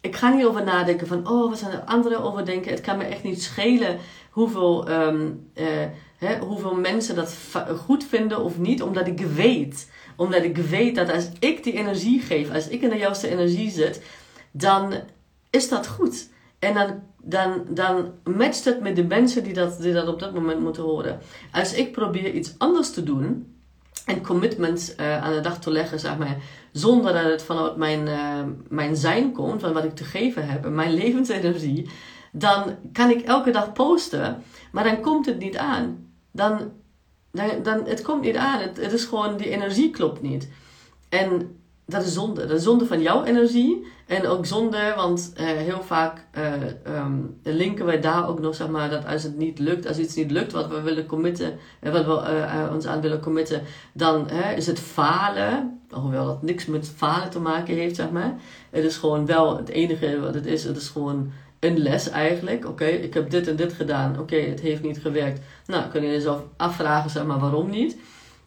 Ik 0.00 0.16
ga 0.16 0.34
niet 0.34 0.44
over 0.44 0.64
nadenken 0.64 1.06
van, 1.06 1.28
oh, 1.28 1.48
wat 1.48 1.58
zijn 1.58 1.72
er 1.72 1.80
anderen 1.84 2.22
over 2.22 2.44
denken. 2.44 2.70
Het 2.70 2.80
kan 2.80 2.98
me 2.98 3.04
echt 3.04 3.22
niet 3.22 3.42
schelen 3.42 3.98
hoeveel... 4.30 4.90
Um, 4.90 5.50
uh, 5.54 5.66
Hè, 6.18 6.38
hoeveel 6.38 6.74
mensen 6.74 7.14
dat 7.14 7.36
goed 7.84 8.04
vinden 8.04 8.40
of 8.40 8.58
niet, 8.58 8.82
omdat 8.82 9.06
ik 9.06 9.20
weet. 9.20 9.90
Omdat 10.16 10.42
ik 10.42 10.56
weet 10.56 10.94
dat 10.94 11.12
als 11.12 11.28
ik 11.38 11.64
die 11.64 11.72
energie 11.72 12.20
geef, 12.20 12.52
als 12.52 12.68
ik 12.68 12.82
in 12.82 12.88
de 12.88 12.96
juiste 12.96 13.28
energie 13.28 13.70
zit, 13.70 14.02
dan 14.50 14.94
is 15.50 15.68
dat 15.68 15.86
goed. 15.86 16.28
En 16.58 16.74
dan, 16.74 17.02
dan, 17.22 17.64
dan 17.68 18.12
matcht 18.24 18.64
het 18.64 18.80
met 18.80 18.96
de 18.96 19.04
mensen 19.04 19.44
die 19.44 19.52
dat, 19.52 19.80
die 19.80 19.92
dat 19.92 20.08
op 20.08 20.18
dat 20.18 20.34
moment 20.34 20.60
moeten 20.60 20.82
horen. 20.82 21.18
Als 21.52 21.74
ik 21.74 21.92
probeer 21.92 22.32
iets 22.32 22.54
anders 22.58 22.90
te 22.90 23.02
doen 23.02 23.56
en 24.06 24.22
commitments 24.22 24.94
uh, 25.00 25.22
aan 25.22 25.32
de 25.32 25.40
dag 25.40 25.60
te 25.60 25.70
leggen, 25.70 26.00
zeg 26.00 26.18
maar, 26.18 26.36
zonder 26.72 27.12
dat 27.12 27.24
het 27.24 27.42
vanuit 27.42 27.76
mijn, 27.76 28.06
uh, 28.06 28.42
mijn 28.68 28.96
zijn 28.96 29.32
komt, 29.32 29.60
van 29.60 29.72
wat 29.72 29.84
ik 29.84 29.94
te 29.94 30.04
geven 30.04 30.48
heb, 30.48 30.68
mijn 30.68 30.94
levensenergie, 30.94 31.90
dan 32.32 32.76
kan 32.92 33.10
ik 33.10 33.20
elke 33.20 33.50
dag 33.50 33.72
posten, 33.72 34.42
maar 34.72 34.84
dan 34.84 35.00
komt 35.00 35.26
het 35.26 35.38
niet 35.38 35.56
aan 35.56 36.07
dan, 36.30 36.72
dan, 37.32 37.48
dan 37.62 37.84
het 37.84 38.02
komt 38.02 38.22
niet 38.22 38.36
aan. 38.36 38.60
Het, 38.60 38.76
het 38.76 38.92
is 38.92 39.04
gewoon, 39.04 39.36
die 39.36 39.50
energie 39.50 39.90
klopt 39.90 40.22
niet. 40.22 40.48
En 41.08 41.56
dat 41.86 42.04
is 42.04 42.12
zonde. 42.12 42.46
Dat 42.46 42.56
is 42.56 42.62
zonde 42.62 42.86
van 42.86 43.02
jouw 43.02 43.24
energie. 43.24 43.86
En 44.06 44.26
ook 44.26 44.46
zonde, 44.46 44.92
want 44.96 45.32
uh, 45.40 45.46
heel 45.46 45.82
vaak 45.82 46.26
uh, 46.38 46.96
um, 46.96 47.40
linken 47.42 47.84
wij 47.84 48.00
daar 48.00 48.28
ook 48.28 48.40
nog, 48.40 48.54
zeg 48.54 48.68
maar, 48.68 48.90
dat 48.90 49.06
als 49.06 49.22
het 49.22 49.36
niet 49.36 49.58
lukt, 49.58 49.86
als 49.86 49.98
iets 49.98 50.14
niet 50.14 50.30
lukt 50.30 50.52
wat 50.52 50.68
we 50.68 50.80
willen 50.80 51.06
committen, 51.06 51.58
uh, 51.82 51.92
wat 51.92 52.04
we 52.04 52.68
ons 52.72 52.86
aan 52.86 53.00
willen 53.00 53.20
committen, 53.20 53.62
dan 53.92 54.30
is 54.30 54.66
het 54.66 54.78
falen. 54.78 55.80
Hoewel 55.90 56.26
dat 56.26 56.42
niks 56.42 56.66
met 56.66 56.92
falen 56.96 57.30
te 57.30 57.40
maken 57.40 57.74
heeft, 57.74 57.96
zeg 57.96 58.10
maar. 58.10 58.34
Het 58.70 58.84
is 58.84 58.96
gewoon 58.96 59.26
wel 59.26 59.56
het 59.56 59.68
enige 59.68 60.20
wat 60.20 60.34
het 60.34 60.46
is. 60.46 60.64
Het 60.64 60.76
is 60.76 60.88
gewoon 60.88 61.32
een 61.60 61.78
les 61.78 62.08
eigenlijk. 62.08 62.66
Oké, 62.66 62.84
ik 62.84 63.14
heb 63.14 63.30
dit 63.30 63.48
en 63.48 63.56
dit 63.56 63.72
gedaan. 63.72 64.18
Oké, 64.18 64.36
het 64.36 64.60
heeft 64.60 64.82
niet 64.82 64.98
gewerkt. 64.98 65.40
Nou, 65.66 65.88
kun 65.90 66.02
je 66.02 66.10
jezelf 66.10 66.42
afvragen, 66.56 67.10
zeg 67.10 67.24
maar, 67.24 67.38
waarom 67.38 67.70
niet? 67.70 67.96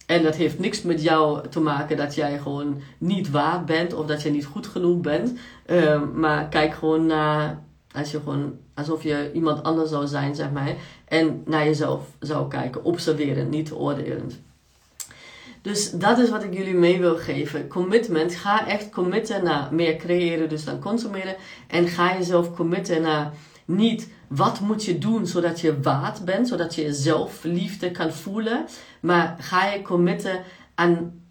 En 0.05 0.23
dat 0.23 0.35
heeft 0.35 0.59
niks 0.59 0.81
met 0.81 1.01
jou 1.01 1.47
te 1.47 1.59
maken 1.59 1.97
dat 1.97 2.15
jij 2.15 2.39
gewoon 2.39 2.81
niet 2.97 3.29
waar 3.29 3.63
bent 3.63 3.93
of 3.93 4.05
dat 4.05 4.21
je 4.21 4.29
niet 4.29 4.45
goed 4.45 4.67
genoeg 4.67 4.99
bent. 4.99 5.33
Ehm, 5.65 6.19
maar 6.19 6.49
kijk 6.49 6.73
gewoon 6.73 7.05
naar, 7.05 7.63
als 7.91 8.11
je 8.11 8.19
gewoon, 8.19 8.53
alsof 8.73 9.03
je 9.03 9.31
iemand 9.33 9.63
anders 9.63 9.89
zou 9.89 10.07
zijn, 10.07 10.35
zeg 10.35 10.51
maar. 10.51 10.75
En 11.05 11.41
naar 11.45 11.65
jezelf 11.65 12.07
zou 12.19 12.47
kijken, 12.47 12.83
observeren, 12.83 13.49
niet 13.49 13.71
oordelend. 13.71 14.39
Dus 15.61 15.91
dat 15.91 16.17
is 16.17 16.29
wat 16.29 16.43
ik 16.43 16.53
jullie 16.53 16.73
mee 16.73 16.99
wil 16.99 17.15
geven. 17.15 17.67
Commitment. 17.67 18.35
Ga 18.35 18.67
echt 18.67 18.89
committen 18.89 19.43
naar 19.43 19.73
meer 19.73 19.95
creëren, 19.95 20.49
dus 20.49 20.65
dan 20.65 20.79
consumeren. 20.79 21.35
En 21.67 21.87
ga 21.87 22.13
jezelf 22.13 22.55
committen 22.55 23.01
naar 23.01 23.31
niet 23.65 24.09
wat 24.27 24.59
moet 24.59 24.85
je 24.85 24.97
doen 24.97 25.27
zodat 25.27 25.59
je 25.59 25.81
waard 25.81 26.25
bent, 26.25 26.47
zodat 26.47 26.75
je 26.75 26.93
zelfliefde 26.93 27.91
kan 27.91 28.11
voelen. 28.11 28.65
Maar 28.99 29.35
ga 29.39 29.65
je 29.65 29.81
committen 29.81 30.43
aan 30.75 31.21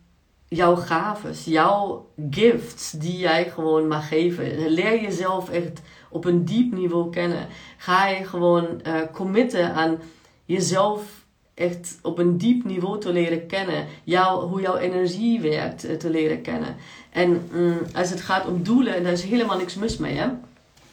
jouw 0.49 0.75
gaves, 0.75 1.45
jouw 1.45 2.09
gifts 2.31 2.91
die 2.91 3.19
jij 3.19 3.51
gewoon 3.51 3.89
mag 3.89 4.09
geven. 4.09 4.69
Leer 4.69 5.01
jezelf 5.01 5.51
echt 5.51 5.81
op 6.09 6.25
een 6.25 6.45
diep 6.45 6.73
niveau 6.73 7.11
kennen. 7.11 7.47
Ga 7.77 8.07
je 8.07 8.25
gewoon 8.25 8.81
uh, 8.87 8.95
committen 9.13 9.75
aan 9.75 9.99
jezelf 10.45 11.20
echt 11.61 11.99
op 12.03 12.19
een 12.19 12.39
diep 12.39 12.65
niveau 12.65 13.01
te 13.01 13.13
leren 13.13 13.47
kennen. 13.47 13.87
Jou, 14.05 14.47
hoe 14.47 14.61
jouw 14.61 14.77
energie 14.77 15.41
werkt 15.41 15.85
eh, 15.85 15.97
te 15.97 16.11
leren 16.11 16.43
kennen. 16.43 16.77
En 17.11 17.49
mm, 17.53 17.79
als 17.95 18.11
het 18.11 18.21
gaat 18.21 18.47
om 18.47 18.63
doelen, 18.63 18.95
en 18.95 19.03
daar 19.03 19.13
is 19.13 19.23
helemaal 19.23 19.59
niks 19.59 19.75
mis 19.75 19.97
mee. 19.97 20.17
Hè? 20.17 20.27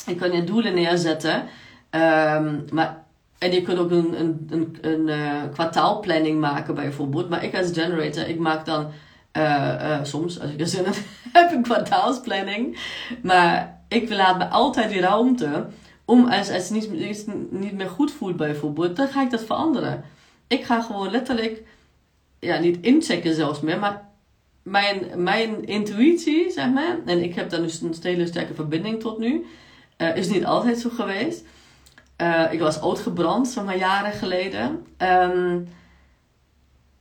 Je 0.06 0.16
kan 0.16 0.32
je 0.32 0.44
doelen 0.44 0.74
neerzetten. 0.74 1.36
Um, 1.92 2.66
maar, 2.72 3.04
en 3.38 3.52
je 3.52 3.62
kunt 3.62 3.80
ook 3.80 3.92
een, 3.92 4.20
een, 4.20 4.48
een, 4.50 4.78
een 4.82 5.08
uh, 5.08 5.42
kwartaalplanning 5.54 6.40
maken 6.40 6.76
bijvoorbeeld. 6.76 7.30
Maar 7.30 7.44
ik 7.44 7.56
als 7.56 7.72
generator, 7.74 8.28
ik 8.28 8.40
maak 8.40 8.66
dan 8.66 8.88
uh, 9.38 10.04
soms, 10.04 10.40
als 10.40 10.52
ik 10.52 10.60
er 10.60 10.68
zin 10.68 10.86
in 10.86 10.92
heb, 11.34 11.52
een 11.52 11.62
kwartaalsplanning. 11.62 12.78
Maar 13.22 13.80
ik 13.88 14.10
laat 14.10 14.38
me 14.38 14.48
altijd 14.48 14.90
die 14.90 15.00
ruimte 15.00 15.66
om 16.06 16.28
als, 16.28 16.52
als 16.52 16.70
het 16.70 16.72
niet, 16.72 17.28
niet 17.52 17.74
meer 17.74 17.90
goed 17.90 18.12
voelt 18.12 18.38
bijvoorbeeld, 18.38 18.96
dan 18.96 19.08
ga 19.08 19.22
ik 19.22 19.32
dat 19.32 19.44
veranderen 19.44 20.04
ik 20.48 20.64
ga 20.64 20.82
gewoon 20.82 21.12
letterlijk, 21.12 21.64
ja, 22.40 22.60
niet 22.60 22.78
inchecken 22.82 23.36
zelfs 23.36 23.62
meer, 23.62 23.80
maar 23.80 24.10
mijn, 24.64 25.24
mijn 25.24 25.66
intuïtie, 25.66 26.52
zeg 26.52 26.70
maar, 26.70 26.98
en 27.06 27.24
ik 27.24 27.36
heb 27.36 27.50
daar 27.50 27.62
dus 27.62 27.82
een 27.82 27.96
hele 28.02 28.26
sterke 28.26 28.54
verbinding 28.54 29.00
tot 29.00 29.20
nu, 29.20 29.46
uh, 29.98 30.16
is 30.16 30.30
niet 30.30 30.46
altijd 30.46 30.80
zo 30.80 30.90
geweest. 30.90 31.46
Uh, 32.22 32.44
ik 32.52 32.60
was 32.60 32.80
oudgebrand, 32.80 33.48
zeg 33.48 33.64
maar, 33.64 33.78
jaren 33.78 34.12
geleden. 34.12 34.86
Um, 34.98 35.68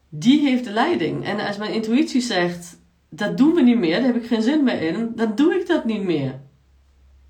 die 0.09 0.41
heeft 0.41 0.65
de 0.65 0.71
leiding. 0.71 1.25
En 1.25 1.47
als 1.47 1.57
mijn 1.57 1.73
intuïtie 1.73 2.21
zegt, 2.21 2.79
dat 3.09 3.37
doen 3.37 3.55
we 3.55 3.63
niet 3.63 3.79
meer, 3.79 3.97
daar 3.97 4.13
heb 4.13 4.23
ik 4.23 4.27
geen 4.27 4.43
zin 4.43 4.65
meer 4.65 4.83
in, 4.83 5.13
dan 5.15 5.35
doe 5.35 5.55
ik 5.55 5.67
dat 5.67 5.85
niet 5.85 6.03
meer. 6.03 6.41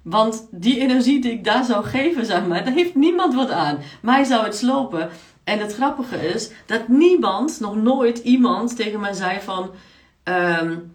Want 0.02 0.48
die 0.50 0.80
energie 0.80 1.20
die 1.20 1.32
ik 1.32 1.44
daar 1.44 1.64
zou 1.64 1.84
geven, 1.84 2.26
zeg 2.26 2.46
maar, 2.46 2.64
daar 2.64 2.72
heeft 2.72 2.94
niemand 2.94 3.34
wat 3.34 3.50
aan. 3.50 3.78
Mij 4.02 4.24
zou 4.24 4.44
het 4.44 4.56
slopen. 4.56 5.10
En 5.46 5.58
het 5.58 5.74
grappige 5.74 6.16
is 6.16 6.50
dat 6.66 6.88
niemand, 6.88 7.60
nog 7.60 7.76
nooit 7.76 8.18
iemand 8.18 8.76
tegen 8.76 9.00
mij 9.00 9.12
zei 9.12 9.40
van... 9.40 9.70
Um, 10.24 10.92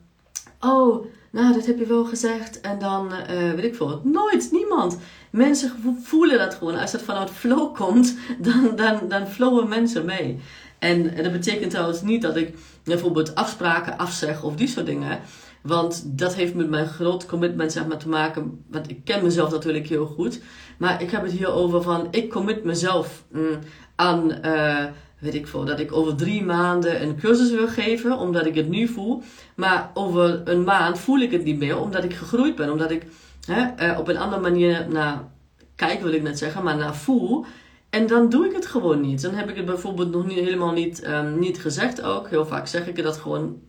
oh, 0.59 1.05
nou 1.29 1.53
dat 1.53 1.65
heb 1.65 1.79
je 1.79 1.85
wel 1.85 2.05
gezegd 2.05 2.61
en 2.61 2.79
dan 2.79 3.11
uh, 3.29 3.51
weet 3.51 3.63
ik 3.63 3.75
veel. 3.75 4.01
Nooit, 4.03 4.49
niemand. 4.51 4.97
Mensen 5.29 5.71
voelen 6.03 6.37
dat 6.37 6.53
gewoon. 6.53 6.75
Als 6.75 6.91
het 6.91 7.01
vanuit 7.01 7.29
flow 7.29 7.75
komt, 7.75 8.17
dan, 8.47 8.75
dan, 8.75 9.07
dan 9.07 9.27
flowen 9.27 9.69
mensen 9.69 10.05
mee. 10.05 10.39
En 10.79 11.15
dat 11.23 11.31
betekent 11.31 11.71
trouwens 11.71 12.01
niet 12.01 12.21
dat 12.21 12.35
ik 12.35 12.55
bijvoorbeeld 12.83 13.35
afspraken 13.35 13.97
afzeg 13.97 14.43
of 14.43 14.55
die 14.55 14.67
soort 14.67 14.85
dingen. 14.85 15.19
Want 15.61 16.03
dat 16.05 16.35
heeft 16.35 16.53
met 16.53 16.69
mijn 16.69 16.87
groot 16.87 17.25
commitment 17.25 17.71
zeg 17.71 17.87
maar, 17.87 17.97
te 17.97 18.09
maken. 18.09 18.63
Want 18.67 18.89
ik 18.89 19.05
ken 19.05 19.23
mezelf 19.23 19.51
natuurlijk 19.51 19.87
heel 19.87 20.05
goed. 20.05 20.41
Maar 20.77 21.01
ik 21.01 21.11
heb 21.11 21.23
het 21.23 21.31
hier 21.31 21.51
over 21.51 21.81
van 21.81 22.07
ik 22.11 22.29
commit 22.29 22.63
mezelf 22.63 23.23
mm, 23.31 23.59
aan, 24.01 24.31
uh, 24.45 24.83
weet 25.19 25.33
ik 25.33 25.47
veel, 25.47 25.65
dat 25.65 25.79
ik 25.79 25.91
over 25.91 26.15
drie 26.15 26.43
maanden 26.43 27.01
een 27.01 27.17
cursus 27.19 27.51
wil 27.51 27.67
geven, 27.67 28.17
omdat 28.17 28.45
ik 28.45 28.55
het 28.55 28.69
nu 28.69 28.87
voel. 28.87 29.23
Maar 29.55 29.91
over 29.93 30.41
een 30.45 30.63
maand 30.63 30.99
voel 30.99 31.19
ik 31.19 31.31
het 31.31 31.43
niet 31.43 31.59
meer, 31.59 31.79
omdat 31.79 32.03
ik 32.03 32.13
gegroeid 32.13 32.55
ben, 32.55 32.71
omdat 32.71 32.91
ik 32.91 33.05
hè, 33.45 33.91
uh, 33.91 33.99
op 33.99 34.07
een 34.07 34.17
andere 34.17 34.41
manier 34.41 34.85
naar 34.89 35.29
kijk, 35.75 36.01
wil 36.01 36.13
ik 36.13 36.21
net 36.21 36.37
zeggen, 36.37 36.63
maar 36.63 36.77
naar 36.77 36.95
voel. 36.95 37.45
En 37.89 38.07
dan 38.07 38.29
doe 38.29 38.45
ik 38.45 38.53
het 38.53 38.65
gewoon 38.65 39.01
niet. 39.01 39.21
Dan 39.21 39.33
heb 39.33 39.49
ik 39.49 39.55
het 39.55 39.65
bijvoorbeeld 39.65 40.11
nog 40.11 40.33
helemaal 40.33 40.71
niet, 40.71 41.07
um, 41.07 41.39
niet 41.39 41.59
gezegd 41.59 42.01
ook. 42.01 42.29
Heel 42.29 42.45
vaak 42.45 42.67
zeg 42.67 42.87
ik 42.87 43.03
dat 43.03 43.17
gewoon 43.17 43.59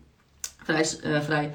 vrij, 0.64 0.86
uh, 1.04 1.20
vrij 1.20 1.52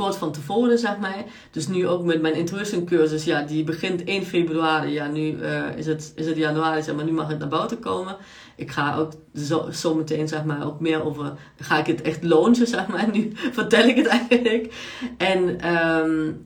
kort 0.00 0.16
van 0.16 0.32
tevoren, 0.32 0.78
zeg 0.78 0.98
maar. 0.98 1.24
Dus 1.50 1.68
nu 1.68 1.88
ook 1.88 2.04
met 2.04 2.20
mijn 2.20 2.34
intuition 2.34 2.84
cursus, 2.84 3.24
ja, 3.24 3.42
die 3.42 3.64
begint 3.64 4.04
1 4.04 4.24
februari. 4.26 4.92
Ja, 4.92 5.06
nu 5.06 5.20
uh, 5.20 5.76
is, 5.76 5.86
het, 5.86 6.12
is 6.16 6.26
het 6.26 6.36
januari, 6.36 6.82
zeg 6.82 6.94
maar, 6.94 7.04
nu 7.04 7.12
mag 7.12 7.28
het 7.28 7.38
naar 7.38 7.48
buiten 7.48 7.78
komen. 7.78 8.16
Ik 8.56 8.70
ga 8.70 8.96
ook 8.96 9.12
zo, 9.34 9.68
zo 9.72 9.94
meteen, 9.94 10.28
zeg 10.28 10.44
maar, 10.44 10.66
ook 10.66 10.80
meer 10.80 11.04
over, 11.04 11.32
ga 11.56 11.78
ik 11.78 11.86
het 11.86 12.02
echt 12.02 12.22
launchen, 12.22 12.66
zeg 12.66 12.86
maar. 12.86 13.08
Nu 13.16 13.32
vertel 13.34 13.84
ik 13.84 13.96
het 13.96 14.06
eigenlijk. 14.06 14.74
En 15.16 15.74
um, 15.74 16.44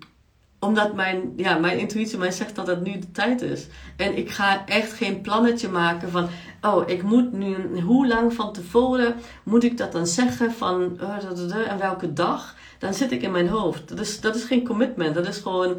omdat 0.65 0.95
mijn, 0.95 1.33
ja, 1.37 1.59
mijn 1.59 1.79
intuïtie 1.79 2.19
mij 2.19 2.31
zegt 2.31 2.55
dat 2.55 2.67
het 2.67 2.85
nu 2.85 2.99
de 2.99 3.11
tijd 3.11 3.43
is. 3.43 3.67
En 3.97 4.17
ik 4.17 4.31
ga 4.31 4.67
echt 4.67 4.93
geen 4.93 5.21
plannetje 5.21 5.69
maken 5.69 6.11
van, 6.11 6.29
oh, 6.63 6.89
ik 6.89 7.03
moet 7.03 7.33
nu, 7.33 7.81
hoe 7.81 8.07
lang 8.07 8.35
van 8.35 8.53
tevoren 8.53 9.15
moet 9.43 9.65
ik 9.65 9.77
dat 9.77 9.93
dan 9.93 10.07
zeggen 10.07 10.53
van, 10.53 10.99
uh, 11.01 11.71
en 11.71 11.79
welke 11.79 12.13
dag? 12.13 12.55
dan 12.85 12.95
zit 12.95 13.13
ik 13.13 13.23
in 13.23 13.31
mijn 13.31 13.49
hoofd. 13.49 13.89
Dat 13.89 14.01
is, 14.01 14.21
dat 14.21 14.35
is 14.35 14.45
geen 14.45 14.65
commitment, 14.65 15.15
dat 15.15 15.27
is 15.27 15.39
gewoon 15.39 15.77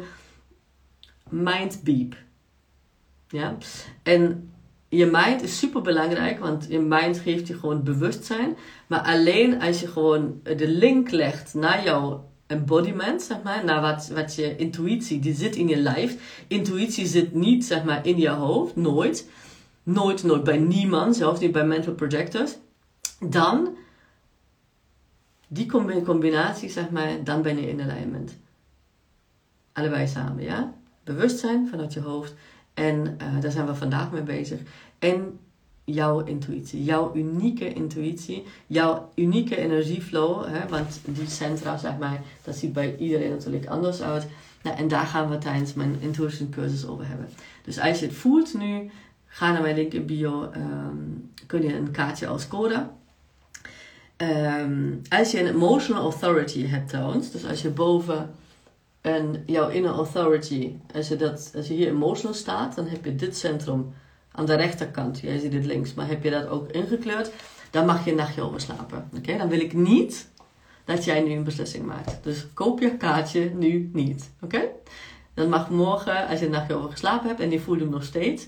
mind 1.28 1.82
beep. 1.82 2.14
Ja? 3.28 3.56
En 4.02 4.50
je 4.88 5.06
mind 5.06 5.42
is 5.42 5.58
super 5.58 5.82
belangrijk, 5.82 6.38
want 6.38 6.66
je 6.68 6.78
mind 6.78 7.18
geeft 7.18 7.46
je 7.46 7.58
gewoon 7.58 7.82
bewustzijn. 7.82 8.56
Maar 8.86 9.00
alleen 9.00 9.60
als 9.62 9.80
je 9.80 9.88
gewoon 9.88 10.40
de 10.42 10.68
link 10.68 11.10
legt 11.10 11.54
naar 11.54 11.84
jouw 11.84 12.30
embodiment, 12.46 13.22
zeg 13.22 13.42
maar, 13.42 13.64
naar 13.64 13.80
wat, 13.80 14.08
wat 14.08 14.34
je 14.34 14.56
intuïtie, 14.56 15.20
die 15.20 15.34
zit 15.34 15.56
in 15.56 15.68
je 15.68 15.76
lijf. 15.76 16.44
Intuïtie 16.48 17.06
zit 17.06 17.34
niet, 17.34 17.64
zeg 17.64 17.84
maar, 17.84 18.06
in 18.06 18.18
je 18.18 18.28
hoofd, 18.28 18.76
nooit. 18.76 19.28
Nooit, 19.82 20.22
nooit 20.22 20.44
bij 20.44 20.58
niemand, 20.58 21.16
zelfs 21.16 21.40
niet 21.40 21.52
bij 21.52 21.66
mental 21.66 21.94
projectors. 21.94 22.56
Dan 23.20 23.76
die 25.48 25.66
combinatie, 26.04 26.70
zeg 26.70 26.90
maar, 26.90 27.24
dan 27.24 27.42
ben 27.42 27.60
je 27.60 27.68
in 27.68 27.80
alignment. 27.80 28.36
Allebei 29.72 30.06
samen, 30.06 30.42
ja? 30.42 30.74
Bewustzijn 31.04 31.68
vanuit 31.68 31.92
je 31.92 32.00
hoofd. 32.00 32.34
En 32.74 33.18
uh, 33.22 33.40
daar 33.40 33.50
zijn 33.50 33.66
we 33.66 33.74
vandaag 33.74 34.10
mee 34.10 34.22
bezig. 34.22 34.60
En 34.98 35.38
jouw 35.86 36.24
intuïtie, 36.24 36.84
jouw 36.84 37.14
unieke 37.14 37.72
intuïtie, 37.72 38.44
jouw 38.66 39.10
unieke 39.14 39.56
energieflow. 39.56 40.44
Hè? 40.46 40.68
Want 40.68 41.00
die 41.04 41.28
centra, 41.28 41.76
zeg 41.76 41.98
maar, 41.98 42.22
dat 42.44 42.56
ziet 42.56 42.72
bij 42.72 42.96
iedereen 42.96 43.30
natuurlijk 43.30 43.66
anders 43.66 44.02
uit. 44.02 44.26
Nou, 44.62 44.76
en 44.76 44.88
daar 44.88 45.06
gaan 45.06 45.30
we 45.30 45.38
tijdens 45.38 45.74
mijn 45.74 45.96
intuition 46.00 46.50
cursus 46.50 46.86
over 46.86 47.08
hebben. 47.08 47.28
Dus 47.64 47.78
als 47.78 47.98
je 47.98 48.06
het 48.06 48.14
voelt 48.14 48.54
nu, 48.54 48.90
ga 49.26 49.52
naar 49.52 49.62
mijn 49.62 49.76
link 49.76 49.92
in 49.92 50.06
bio. 50.06 50.42
Um, 50.42 51.30
kun 51.46 51.62
je 51.62 51.74
een 51.74 51.90
kaartje 51.90 52.26
als 52.26 52.48
code 52.48 52.86
Um, 54.22 55.02
als 55.08 55.30
je 55.30 55.40
een 55.40 55.46
emotional 55.46 56.02
authority 56.02 56.66
hebt 56.66 56.88
trouwens, 56.88 57.30
dus 57.30 57.46
als 57.46 57.62
je 57.62 57.70
boven 57.70 58.30
een, 59.00 59.42
jouw 59.46 59.68
inner 59.68 59.90
authority, 59.90 60.72
als 60.94 61.08
je, 61.08 61.16
dat, 61.16 61.52
als 61.56 61.68
je 61.68 61.74
hier 61.74 61.88
emotional 61.88 62.34
staat, 62.34 62.74
dan 62.74 62.86
heb 62.86 63.04
je 63.04 63.14
dit 63.14 63.36
centrum 63.36 63.94
aan 64.36 64.46
de 64.46 64.54
rechterkant. 64.54 65.20
Jij 65.20 65.38
ziet 65.38 65.52
het 65.52 65.64
links, 65.64 65.94
maar 65.94 66.08
heb 66.08 66.22
je 66.22 66.30
dat 66.30 66.48
ook 66.48 66.70
ingekleurd, 66.70 67.30
dan 67.70 67.86
mag 67.86 68.04
je 68.04 68.10
een 68.10 68.16
nachtje 68.16 68.42
overslapen. 68.42 69.08
Oké, 69.16 69.36
dan 69.36 69.48
wil 69.48 69.60
ik 69.60 69.72
niet 69.72 70.28
dat 70.84 71.04
jij 71.04 71.20
nu 71.20 71.32
een 71.32 71.44
beslissing 71.44 71.86
maakt. 71.86 72.18
Dus 72.22 72.46
koop 72.54 72.80
je 72.80 72.96
kaartje 72.96 73.50
nu 73.54 73.90
niet. 73.92 74.30
Oké? 74.40 74.60
Dan 75.34 75.48
mag 75.48 75.70
morgen, 75.70 76.28
als 76.28 76.38
je 76.38 76.44
een 76.44 76.50
nachtje 76.50 76.74
over 76.74 76.90
geslapen 76.90 77.28
hebt 77.28 77.40
en 77.40 77.50
je 77.50 77.60
voelt 77.60 77.80
hem 77.80 77.90
nog 77.90 78.04
steeds, 78.04 78.46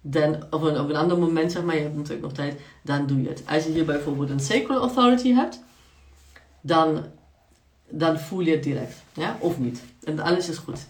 dan, 0.00 0.44
of 0.50 0.62
een, 0.62 0.80
op 0.80 0.88
een 0.88 0.96
ander 0.96 1.18
moment, 1.18 1.52
zeg 1.52 1.62
maar, 1.62 1.74
je 1.74 1.80
hebt 1.80 1.94
natuurlijk 1.94 2.22
nog 2.22 2.32
tijd, 2.32 2.60
dan 2.82 3.06
doe 3.06 3.22
je 3.22 3.28
het. 3.28 3.42
Als 3.48 3.64
je 3.64 3.70
hier 3.70 3.84
bijvoorbeeld 3.84 4.30
een 4.30 4.40
sacral 4.40 4.80
authority 4.80 5.32
hebt, 5.32 5.62
dan, 6.60 7.04
dan 7.88 8.18
voel 8.18 8.40
je 8.40 8.50
het 8.50 8.62
direct. 8.62 9.02
Ja? 9.12 9.36
Of 9.40 9.58
niet. 9.58 9.82
En 10.04 10.20
alles 10.20 10.48
is 10.48 10.58
goed. 10.58 10.86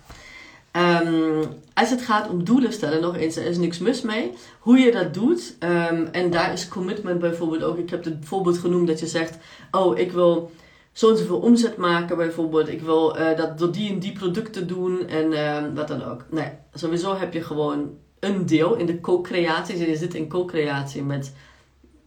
Um, 0.77 1.45
als 1.75 1.91
het 1.91 2.03
gaat 2.03 2.29
om 2.29 2.45
doelen 2.45 2.73
stellen, 2.73 3.01
nog 3.01 3.17
eens, 3.17 3.37
er 3.37 3.47
is 3.47 3.57
niks 3.57 3.79
mis 3.79 4.03
mee. 4.03 4.33
Hoe 4.59 4.79
je 4.79 4.93
dat 4.93 5.15
doet, 5.15 5.57
um, 5.61 6.07
en 6.13 6.31
daar 6.31 6.53
is 6.53 6.69
commitment 6.69 7.19
bijvoorbeeld 7.19 7.63
ook. 7.63 7.79
Ik 7.79 7.91
heb 7.91 8.05
het 8.05 8.17
voorbeeld 8.21 8.59
genoemd 8.59 8.87
dat 8.87 9.01
je 9.01 9.07
zegt: 9.07 9.39
Oh, 9.71 9.99
ik 9.99 10.13
wil 10.13 10.51
zo 10.93 11.11
en 11.11 11.17
zoveel 11.17 11.39
omzet 11.39 11.77
maken 11.77 12.17
bijvoorbeeld. 12.17 12.69
Ik 12.69 12.81
wil 12.81 13.19
uh, 13.19 13.37
dat 13.37 13.59
door 13.59 13.73
die 13.73 13.93
en 13.93 13.99
die 13.99 14.13
producten 14.13 14.67
doen 14.67 15.09
en 15.09 15.33
uh, 15.33 15.63
wat 15.75 15.89
dan 15.89 16.05
ook. 16.05 16.25
Nee, 16.31 16.49
sowieso 16.73 17.17
heb 17.17 17.33
je 17.33 17.43
gewoon 17.43 17.91
een 18.21 18.47
deel 18.47 18.75
in 18.75 18.87
de 18.87 19.01
co-creatie. 19.01 19.89
Je 19.89 19.97
zit 19.97 20.15
in 20.15 20.29
co-creatie 20.29 21.03
met 21.03 21.33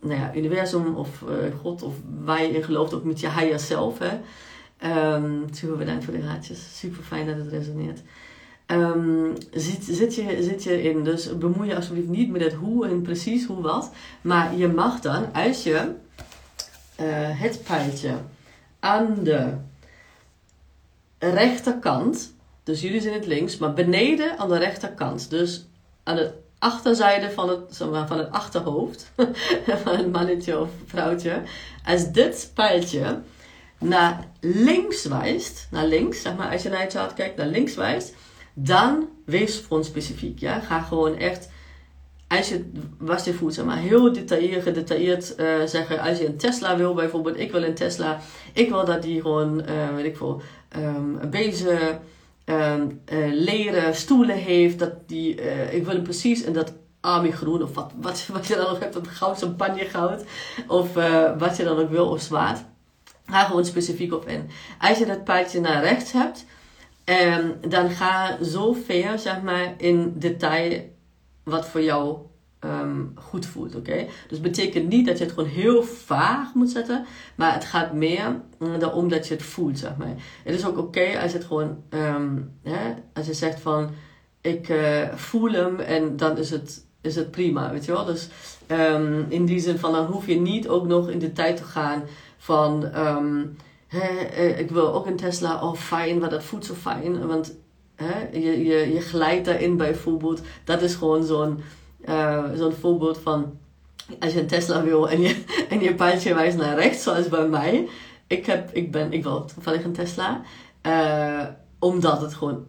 nou 0.02 0.20
ja, 0.20 0.36
universum 0.36 0.96
of 0.96 1.22
uh, 1.22 1.56
God 1.62 1.82
of 1.84 1.94
waar 2.24 2.42
je 2.42 2.50
in 2.50 2.64
gelooft, 2.64 2.94
ook 2.94 3.04
met 3.04 3.20
je 3.20 3.30
higher 3.30 3.60
self. 3.60 4.00
Hè. 4.00 4.20
Super 5.52 5.78
bedankt 5.78 6.04
voor 6.04 6.14
de 6.14 6.22
raadjes. 6.22 6.78
Super 6.80 7.04
fijn 7.04 7.28
dat 7.28 7.38
het 7.38 7.48
resoneert. 7.48 8.02
Um, 8.72 9.34
zit, 9.52 9.84
zit, 9.84 10.16
je, 10.16 10.44
zit 10.44 10.64
je 10.64 10.84
in. 10.84 11.04
Dus 11.04 11.38
bemoei 11.38 11.68
je 11.68 11.76
alsjeblieft 11.76 12.08
niet 12.08 12.30
met 12.30 12.42
het 12.42 12.54
hoe 12.54 12.88
en 12.88 13.02
precies 13.02 13.46
hoe 13.46 13.62
wat. 13.62 13.92
Maar 14.22 14.56
je 14.56 14.68
mag 14.68 15.00
dan, 15.00 15.34
als 15.34 15.64
je 15.64 15.74
uh, 15.74 17.06
het 17.42 17.64
pijltje 17.64 18.14
aan 18.80 19.18
de 19.24 19.54
rechterkant, 21.20 22.34
dus 22.64 22.82
jullie 22.82 23.02
zijn 23.02 23.14
het 23.14 23.26
links, 23.26 23.58
maar 23.58 23.74
beneden 23.74 24.38
aan 24.38 24.50
de 24.50 24.58
rechterkant, 24.58 25.30
dus 25.30 25.66
aan 26.04 26.16
de 26.16 26.32
achterzijde 26.60 27.32
van 27.32 27.50
het, 27.50 27.78
van 28.08 28.18
het 28.18 28.32
achterhoofd, 28.32 29.12
van 29.84 29.96
het 29.98 30.12
mannetje 30.12 30.60
of 30.60 30.70
vrouwtje, 30.86 31.42
als 31.86 32.12
dit 32.12 32.52
pijltje 32.54 33.20
naar 33.78 34.28
links 34.40 35.06
wijst, 35.06 35.68
naar 35.72 35.86
links, 35.86 36.22
zeg 36.22 36.36
maar, 36.36 36.52
als 36.52 36.64
je 36.64 36.70
naar 36.70 36.84
je 36.84 36.90
chart 36.90 37.14
kijkt, 37.14 37.38
naar 37.38 37.48
links 37.48 37.76
wijst, 37.76 38.14
dan 38.60 39.10
wees 39.26 39.64
specifiek. 39.82 40.40
Ja? 40.40 40.60
Ga 40.60 40.82
gewoon 40.82 41.16
echt, 41.16 41.50
als 42.28 42.50
je 42.50 42.72
was 42.98 43.24
je 43.24 43.34
voelt, 43.34 43.54
zeg 43.54 43.66
maar, 43.66 43.78
heel 43.78 44.14
detailleerd, 44.14 44.64
gedetailleerd 44.64 45.40
uh, 45.40 45.64
zeggen. 45.66 46.00
Als 46.00 46.18
je 46.18 46.26
een 46.26 46.38
Tesla 46.38 46.78
wil, 46.78 46.94
bijvoorbeeld, 46.94 47.40
ik 47.40 47.52
wil 47.52 47.64
een 47.64 47.74
Tesla, 47.74 48.20
ik 48.54 48.70
wil 48.70 48.86
dat 48.86 49.02
die 49.02 49.22
gewoon, 49.22 49.62
uh, 49.70 49.96
weet 49.96 50.06
ik 50.06 50.18
veel, 50.18 50.42
um, 52.46 53.02
leren 53.32 53.96
stoelen 53.96 54.38
heeft. 54.38 54.80
Dat 54.80 55.08
die, 55.08 55.36
ik 55.72 55.84
wil 55.86 55.94
hem 55.94 56.04
precies 56.04 56.44
en 56.44 56.54
dat 56.54 56.74
army 57.02 57.32
groen 57.32 57.64
of 57.64 57.74
wat, 57.74 57.92
wat, 58.02 58.26
wat 58.34 58.48
je 58.48 58.56
dan 58.56 58.70
nog 58.70 58.80
hebt, 58.80 58.94
dat 58.94 59.08
goud, 59.08 59.38
champagne 59.38 59.86
goud. 59.86 60.24
Of 60.68 60.94
wat 61.38 61.58
je 61.58 61.64
dan 61.64 61.78
ook 61.78 61.90
wil, 61.90 62.10
of 62.10 62.22
zwaard. 62.22 62.60
Ga 63.26 63.44
gewoon 63.44 63.66
specifiek 63.66 64.14
op 64.14 64.28
in. 64.28 64.50
Als 64.80 64.98
je 64.98 65.06
dat 65.06 65.24
paardje 65.24 65.60
naar 65.60 65.84
rechts 65.84 66.12
hebt, 66.12 66.46
um, 67.10 67.70
dan 67.70 67.90
ga 67.90 68.44
zo 68.44 68.74
ver, 68.74 69.20
zeg 69.20 69.42
maar, 69.42 69.74
in 69.78 70.14
detail 70.16 70.82
wat 71.44 71.68
voor 71.68 71.82
jou 71.82 72.18
um, 72.60 73.12
goed 73.16 73.46
voelt, 73.46 73.76
oké? 73.76 74.06
Dus 74.28 74.42
betekent 74.42 74.90
niet 74.90 75.06
dat 75.06 75.18
je 75.18 75.24
het 75.24 75.34
gewoon 75.34 75.50
heel 75.50 75.84
vaag 75.84 76.54
moet 76.54 76.70
zetten, 76.70 77.06
maar 77.36 77.54
het 77.54 77.66
gaat 77.66 77.94
meer 77.94 78.42
daarom 78.80 79.10
dat 79.10 79.28
je 79.28 79.34
het 79.34 79.44
voelt, 79.44 79.80
zeg 79.80 79.98
maar. 79.98 80.14
Het 80.44 80.56
is 80.56 80.66
ook 80.66 80.78
oké 80.78 81.20
als 81.22 81.32
je 81.32 81.38
het 81.38 81.48
gewoon, 81.48 81.78
um, 81.90 82.52
hè, 82.64 82.94
als 83.14 83.26
je 83.26 83.34
zegt 83.34 83.60
van, 83.60 83.90
ik 84.42 84.70
uh, 84.70 85.14
voel 85.14 85.52
hem 85.52 85.80
en 85.80 86.18
dan 86.18 86.38
is 86.38 86.50
het, 86.50 86.86
is 87.02 87.16
het 87.16 87.32
prima, 87.32 87.72
weet 87.72 87.86
je 87.86 87.92
wel? 87.92 88.06
Dus 88.06 88.30
in 89.30 89.46
die 89.46 89.60
zin 89.60 89.78
van, 89.78 89.92
dan 89.92 90.06
hoef 90.06 90.28
je 90.28 90.40
niet 90.40 90.68
ook 90.68 90.88
nog 90.88 91.10
in 91.10 91.20
de 91.20 91.34
tijd 91.34 91.58
te 91.58 91.64
gaan 91.64 92.04
van 92.38 92.90
um, 93.94 94.58
ik 94.58 94.72
wil 94.72 94.94
ook 94.94 95.06
een 95.06 95.16
Tesla, 95.16 95.62
oh 95.62 95.76
fijn, 95.76 96.20
maar 96.20 96.30
dat 96.30 96.44
voelt 96.44 96.66
zo 96.66 96.74
fijn. 96.74 97.28
Want 97.28 97.56
je, 98.32 98.66
je, 98.66 98.94
je 98.94 99.02
glijdt 99.02 99.46
daarin 99.46 99.78
bijvoorbeeld. 99.78 100.42
Dat 100.64 100.82
is 100.82 100.96
gewoon 100.96 101.24
zo'n 101.24 101.60
uh, 102.06 102.44
zo'n 102.56 102.74
voorbeeld 102.74 103.18
van 103.18 103.58
als 104.20 104.34
je 104.34 104.40
een 104.40 104.48
Tesla 104.48 104.84
wil 104.84 105.10
en 105.10 105.22
je, 105.22 105.44
en 105.70 105.82
je 105.82 105.94
pijltje 105.94 106.34
wijst 106.34 106.58
naar 106.58 106.80
rechts, 106.80 107.04
zoals 107.04 107.30
bij 107.30 107.48
mij. 107.48 107.88
Ik, 108.28 108.46
heb, 108.46 108.70
ik, 108.74 108.92
ben, 108.92 109.12
ik 109.12 109.24
wil 109.24 109.46
toevallig 109.46 109.84
een 109.84 109.94
Tesla. 109.94 110.42
Uh, 110.88 111.46
omdat 111.80 112.22
het 112.22 112.34
gewoon 112.34 112.66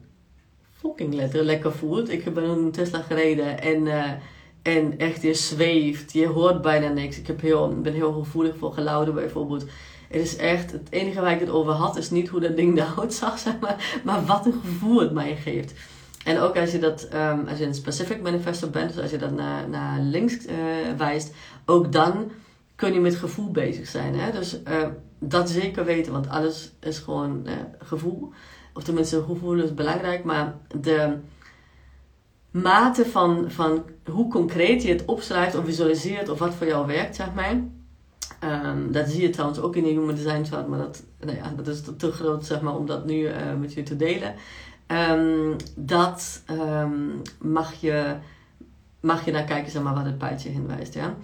fucking 0.73 1.15
lekker, 1.15 1.45
lekker 1.45 1.73
voelt. 1.73 2.11
Ik 2.11 2.35
ben 2.35 2.45
een 2.45 2.71
Tesla 2.71 3.03
gereden 3.03 3.61
en, 3.61 3.89
en 4.63 4.99
echt 4.99 5.23
je 5.23 5.35
zweeft. 5.35 6.13
Je 6.13 6.27
hoort 6.27 6.63
bijna 6.63 6.89
niks. 6.89 7.19
Ik 7.19 7.27
heb 7.27 7.41
heel, 7.41 7.81
ben 7.83 7.93
heel 7.93 8.13
gevoelig 8.13 8.57
voor 8.57 8.73
geluiden 8.73 9.15
bijvoorbeeld. 9.15 9.65
Het 10.09 10.21
is 10.21 10.37
echt, 10.37 10.73
het 10.73 10.87
enige 10.91 11.21
waar 11.21 11.33
ik 11.33 11.41
het 11.41 11.51
over 11.51 11.73
had, 11.73 11.97
is 11.97 12.11
niet 12.11 12.29
hoe 12.29 12.41
dat 12.41 12.57
ding 12.57 12.79
eruit 12.81 13.15
zag, 13.15 13.39
zeg 13.39 13.59
maar, 13.61 14.01
maar 14.05 14.25
wat 14.25 14.47
een 14.47 14.61
gevoel 14.65 15.01
het 15.01 15.13
mij 15.13 15.37
geeft. 15.37 15.73
En 16.25 16.39
ook 16.39 16.57
als 16.57 16.73
je 16.73 16.79
dat, 16.79 17.09
um, 17.15 17.47
als 17.49 17.59
je 17.59 17.65
een 17.65 17.75
specific 17.75 18.23
manifesto 18.23 18.69
bent, 18.69 18.93
dus 18.93 19.03
als 19.03 19.11
je 19.11 19.19
dat 19.19 19.33
naar, 19.33 19.69
naar 19.69 20.01
links 20.01 20.47
uh, 20.47 20.53
wijst, 20.97 21.35
ook 21.65 21.93
dan 21.93 22.31
kun 22.77 22.93
je 22.93 23.01
met 23.01 23.17
gevoel 23.17 23.51
bezig 23.51 23.87
zijn. 23.87 24.15
Hè? 24.15 24.33
Dus 24.33 24.59
uh, 24.69 24.87
dat 25.19 25.51
zeker 25.51 25.85
weten, 25.85 26.13
want 26.13 26.29
alles 26.29 26.73
is 26.81 26.99
gewoon 26.99 27.43
uh, 27.47 27.53
gevoel. 27.79 28.33
Of 28.75 28.83
tenminste, 28.83 29.23
gevoel 29.23 29.63
is 29.63 29.75
belangrijk, 29.75 30.25
maar 30.25 30.55
de 30.81 31.17
mate 32.51 33.07
van, 33.07 33.51
van 33.51 33.85
hoe 34.11 34.31
concreet 34.31 34.83
je 34.83 34.89
het 34.89 35.05
opschrijft 35.05 35.57
of 35.57 35.65
visualiseert 35.65 36.29
of 36.29 36.39
wat 36.39 36.55
voor 36.55 36.67
jou 36.67 36.87
werkt, 36.87 37.17
zeg 37.17 37.35
maar 37.35 37.63
Um, 38.45 38.93
dat 38.93 39.09
zie 39.09 39.23
je 39.23 39.31
trouwens 39.31 39.61
ook 39.61 39.77
in 39.77 39.83
de 39.83 39.89
Human 39.89 40.15
Design 40.15 40.45
Chart, 40.45 40.69
maar 40.69 40.79
dat, 40.79 41.03
nou 41.21 41.37
ja, 41.37 41.53
dat 41.57 41.67
is 41.67 41.83
te, 41.97 42.13
groot 42.13 42.47
zeg 42.47 42.61
maar, 42.61 42.77
om 42.77 42.87
dat 42.87 43.07
nu 43.07 43.15
uh, 43.15 43.35
met 43.61 43.73
je 43.73 43.83
te 43.83 43.97
delen. 43.97 44.35
Um, 45.11 45.57
dat 45.75 46.43
um, 46.51 47.23
mag, 47.39 47.75
je, 47.75 48.15
mag 49.01 49.25
je 49.25 49.33
naar 49.33 49.45
kijken 49.45 49.73
zeg 49.73 49.83
maar, 49.83 49.95
waar 49.95 50.05
het 50.05 50.19
paadje 50.19 50.49
heen 50.49 50.67
wijst. 50.67 50.95
Ja? 50.95 51.15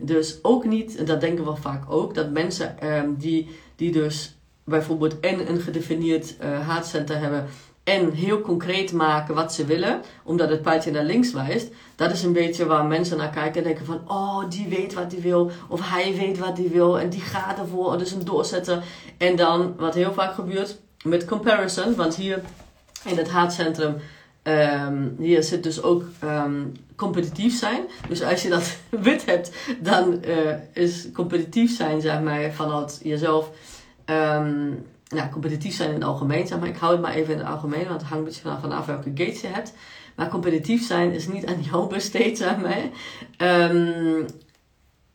dus 0.00 0.38
ook 0.42 0.64
niet, 0.64 1.06
dat 1.06 1.20
denken 1.20 1.44
we 1.44 1.56
vaak 1.56 1.90
ook, 1.90 2.14
dat 2.14 2.30
mensen 2.30 2.76
die, 3.18 3.48
die 3.76 3.92
dus 3.92 4.36
bijvoorbeeld 4.64 5.20
en 5.20 5.50
een 5.50 5.60
gedefinieerd 5.60 6.36
uh, 6.42 6.68
haatcenter 6.68 7.18
hebben 7.18 7.46
en 7.84 8.12
heel 8.12 8.40
concreet 8.40 8.92
maken 8.92 9.34
wat 9.34 9.54
ze 9.54 9.64
willen, 9.64 10.00
omdat 10.22 10.48
het 10.48 10.62
paadje 10.62 10.90
naar 10.90 11.04
links 11.04 11.32
wijst. 11.32 11.72
Dat 12.02 12.12
is 12.12 12.22
een 12.22 12.32
beetje 12.32 12.66
waar 12.66 12.84
mensen 12.84 13.16
naar 13.16 13.30
kijken 13.30 13.60
en 13.60 13.66
denken 13.66 13.86
van, 13.86 14.00
oh, 14.06 14.50
die 14.50 14.68
weet 14.68 14.94
wat 14.94 15.12
hij 15.12 15.20
wil, 15.20 15.50
of 15.68 15.90
hij 15.90 16.14
weet 16.14 16.38
wat 16.38 16.58
hij 16.58 16.68
wil, 16.68 17.00
en 17.00 17.08
die 17.08 17.20
gaat 17.20 17.58
ervoor, 17.58 17.98
dus 17.98 18.12
een 18.12 18.24
doorzetten. 18.24 18.82
En 19.16 19.36
dan, 19.36 19.74
wat 19.76 19.94
heel 19.94 20.12
vaak 20.12 20.34
gebeurt, 20.34 20.78
met 21.04 21.24
comparison, 21.24 21.94
want 21.94 22.14
hier 22.14 22.40
in 23.04 23.16
het 23.16 23.30
haatcentrum, 23.30 23.96
um, 24.42 25.16
hier 25.18 25.42
zit 25.42 25.62
dus 25.62 25.82
ook 25.82 26.04
um, 26.24 26.72
competitief 26.96 27.58
zijn. 27.58 27.82
Dus 28.08 28.22
als 28.22 28.42
je 28.42 28.48
dat 28.48 28.76
wit 29.08 29.26
hebt, 29.26 29.52
dan 29.80 30.20
uh, 30.26 30.54
is 30.72 31.08
competitief 31.12 31.76
zijn, 31.76 32.00
zeg 32.00 32.20
maar, 32.20 32.52
vanuit 32.52 33.00
jezelf... 33.02 33.50
Um, 34.06 34.84
nou, 35.08 35.30
competitief 35.30 35.74
zijn 35.74 35.88
in 35.88 35.94
het 35.94 36.04
algemeen, 36.04 36.46
zeg 36.46 36.58
maar. 36.58 36.68
Ik 36.68 36.76
hou 36.76 36.92
het 36.92 37.02
maar 37.02 37.14
even 37.14 37.32
in 37.32 37.38
het 37.38 37.48
algemeen, 37.48 37.88
want 37.88 38.00
het 38.00 38.10
hangt 38.10 38.18
een 38.18 38.24
beetje 38.24 38.58
vanaf 38.60 38.86
welke 38.86 39.10
gates 39.14 39.40
je 39.40 39.46
hebt. 39.46 39.72
Maar 40.16 40.28
competitief 40.28 40.86
zijn 40.86 41.12
is 41.12 41.28
niet 41.28 41.46
aan 41.46 41.62
jou 41.70 41.88
besteed, 41.88 42.38
zeg 42.38 42.56
maar. 42.56 42.82
Um, 43.70 44.26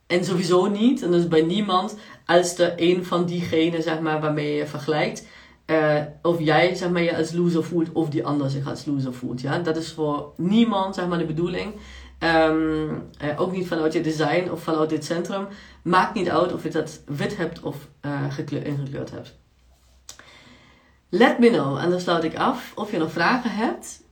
en 0.07 0.25
sowieso 0.25 0.65
niet, 0.65 1.01
en 1.01 1.11
dus 1.11 1.27
bij 1.27 1.41
niemand, 1.41 1.97
als 2.25 2.55
de 2.55 2.73
een 2.75 3.05
van 3.05 3.25
diegenen, 3.25 3.83
zeg 3.83 3.99
maar, 3.99 4.21
waarmee 4.21 4.55
je 4.55 4.67
vergelijkt. 4.67 5.27
Uh, 5.65 6.01
of 6.21 6.39
jij, 6.39 6.75
zeg 6.75 6.89
maar, 6.89 7.01
je 7.01 7.17
als 7.17 7.31
loser 7.31 7.63
voelt, 7.63 7.91
of 7.91 8.09
die 8.09 8.25
ander 8.25 8.49
zich 8.49 8.67
als 8.67 8.85
loser 8.85 9.13
voelt. 9.13 9.41
Ja? 9.41 9.59
Dat 9.59 9.77
is 9.77 9.91
voor 9.91 10.33
niemand, 10.37 10.95
zeg 10.95 11.07
maar, 11.07 11.17
de 11.17 11.25
bedoeling. 11.25 11.73
Um, 12.19 12.89
uh, 13.23 13.41
ook 13.41 13.51
niet 13.51 13.67
vanuit 13.67 13.93
je 13.93 14.01
design 14.01 14.51
of 14.51 14.63
vanuit 14.63 14.89
dit 14.89 15.05
centrum. 15.05 15.47
Maakt 15.81 16.13
niet 16.13 16.29
uit 16.29 16.53
of 16.53 16.63
je 16.63 16.69
dat 16.69 17.01
wit 17.05 17.37
hebt 17.37 17.61
of 17.61 17.87
uh, 18.05 18.37
ingekleurd 18.63 19.11
hebt. 19.11 19.35
Let 21.09 21.39
me 21.39 21.49
know. 21.49 21.77
En 21.77 21.89
dan 21.89 21.99
sluit 21.99 22.23
ik 22.23 22.35
af. 22.35 22.71
Of 22.75 22.91
je 22.91 22.97
nog 22.97 23.11
vragen 23.11 23.51
hebt. 23.51 24.03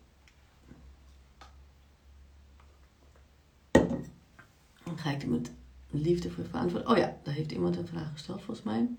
Ga 5.05 5.11
ik 5.11 5.25
met 5.25 5.51
liefde 5.89 6.31
voor 6.31 6.43
beantwoorden. 6.43 6.89
Oh 6.89 6.97
ja, 6.97 7.17
daar 7.23 7.33
heeft 7.33 7.51
iemand 7.51 7.77
een 7.77 7.87
vraag 7.87 8.11
gesteld 8.11 8.41
volgens 8.41 8.65
mij. 8.65 8.89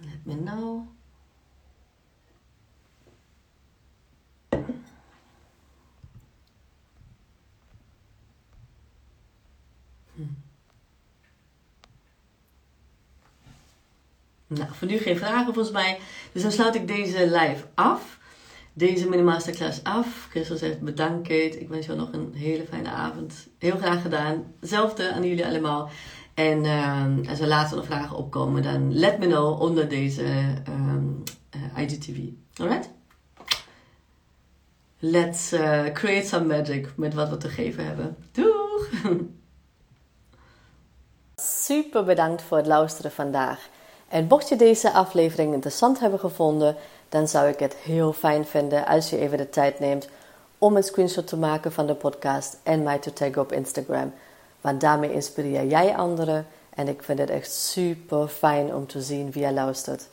Let 0.00 0.24
me 0.24 0.42
know. 0.42 0.86
Nou, 14.48 14.68
voor 14.72 14.88
nu 14.88 14.98
geen 14.98 15.16
vragen 15.16 15.54
volgens 15.54 15.70
mij. 15.74 15.98
Dus 16.32 16.42
dan 16.42 16.52
sluit 16.52 16.74
ik 16.74 16.86
deze 16.86 17.18
live 17.18 17.64
af. 17.74 18.18
Deze 18.72 19.08
mini 19.08 19.22
masterclass 19.22 19.84
af. 19.84 20.26
Christel 20.30 20.56
zegt 20.56 20.80
bedankt 20.80 21.28
Kate. 21.28 21.60
Ik 21.60 21.68
wens 21.68 21.86
jou 21.86 21.98
nog 21.98 22.12
een 22.12 22.32
hele 22.34 22.64
fijne 22.66 22.88
avond. 22.88 23.48
Heel 23.58 23.76
graag 23.76 24.02
gedaan. 24.02 24.52
Hetzelfde 24.60 25.12
aan 25.12 25.24
jullie 25.24 25.46
allemaal. 25.46 25.90
En 26.34 26.64
uh, 26.64 27.28
als 27.28 27.40
er 27.40 27.46
later 27.46 27.76
nog 27.76 27.86
vragen 27.86 28.16
opkomen, 28.16 28.62
dan 28.62 28.98
let 28.98 29.18
me 29.18 29.26
know 29.26 29.60
onder 29.60 29.88
deze 29.88 30.24
um, 30.68 31.22
uh, 31.56 31.82
IGTV. 31.82 32.18
Alright? 32.60 32.90
let's 35.00 35.52
uh, 35.52 35.92
create 35.92 36.26
some 36.26 36.46
magic 36.46 36.96
met 36.96 37.14
wat 37.14 37.28
we 37.28 37.36
te 37.36 37.48
geven 37.48 37.84
hebben. 37.84 38.16
Doeg! 38.32 38.88
Super 41.66 42.04
bedankt 42.04 42.42
voor 42.42 42.56
het 42.56 42.66
luisteren 42.66 43.12
vandaag. 43.12 43.68
En 44.08 44.26
mocht 44.28 44.48
je 44.48 44.56
deze 44.56 44.92
aflevering 44.92 45.52
interessant 45.52 46.00
hebben 46.00 46.20
gevonden, 46.20 46.76
dan 47.08 47.28
zou 47.28 47.48
ik 47.48 47.58
het 47.58 47.74
heel 47.74 48.12
fijn 48.12 48.46
vinden 48.46 48.86
als 48.86 49.10
je 49.10 49.18
even 49.18 49.38
de 49.38 49.50
tijd 49.50 49.78
neemt 49.78 50.08
om 50.58 50.76
een 50.76 50.82
screenshot 50.82 51.26
te 51.26 51.36
maken 51.36 51.72
van 51.72 51.86
de 51.86 51.94
podcast 51.94 52.56
en 52.62 52.82
mij 52.82 52.98
te 52.98 53.12
taggen 53.12 53.42
op 53.42 53.52
Instagram. 53.52 54.12
Want 54.60 54.80
daarmee 54.80 55.12
inspireer 55.12 55.66
jij 55.66 55.96
anderen 55.96 56.46
en 56.74 56.88
ik 56.88 57.02
vind 57.02 57.18
het 57.18 57.30
echt 57.30 57.52
super 57.52 58.28
fijn 58.28 58.74
om 58.74 58.86
te 58.86 59.02
zien 59.02 59.30
wie 59.30 59.44
je 59.44 59.52
luistert. 59.52 60.08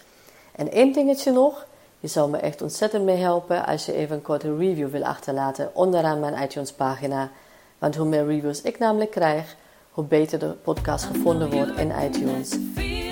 En 0.56 0.72
één 0.72 0.94
dingetje 0.94 1.32
nog. 1.32 1.66
Je 2.00 2.08
zou 2.08 2.30
me 2.30 2.38
echt 2.38 2.62
ontzettend 2.62 3.04
mee 3.04 3.18
helpen 3.18 3.66
als 3.66 3.86
je 3.86 3.94
even 3.94 4.16
een 4.16 4.22
korte 4.22 4.58
review 4.58 4.90
wil 4.90 5.04
achterlaten 5.04 5.72
onderaan 5.74 6.20
mijn 6.20 6.44
iTunes 6.44 6.72
pagina. 6.72 7.30
Want 7.78 7.96
hoe 7.96 8.08
meer 8.08 8.26
reviews 8.26 8.62
ik 8.62 8.80
namelijk 8.80 9.12
krijg, 9.12 9.56
hoe 9.96 10.06
beter 10.06 10.40
de 10.40 10.56
podcast 10.64 11.06
gevonden 11.06 11.50
wordt 11.50 11.80
in 11.80 11.92
iTunes. 12.04 12.58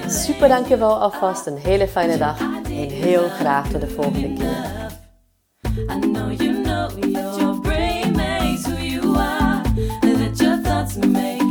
Super 0.08 0.48
dankjewel 0.48 1.00
alvast, 1.00 1.46
een 1.46 1.58
hele 1.58 1.88
fijne 1.88 2.18
dag 2.18 2.40
en 2.64 2.90
heel 2.90 3.30
graag 3.30 3.70
tot 3.70 3.82
de 3.82 3.90
volgende 3.90 4.34
keer. 4.34 4.72
Make. 11.08 11.43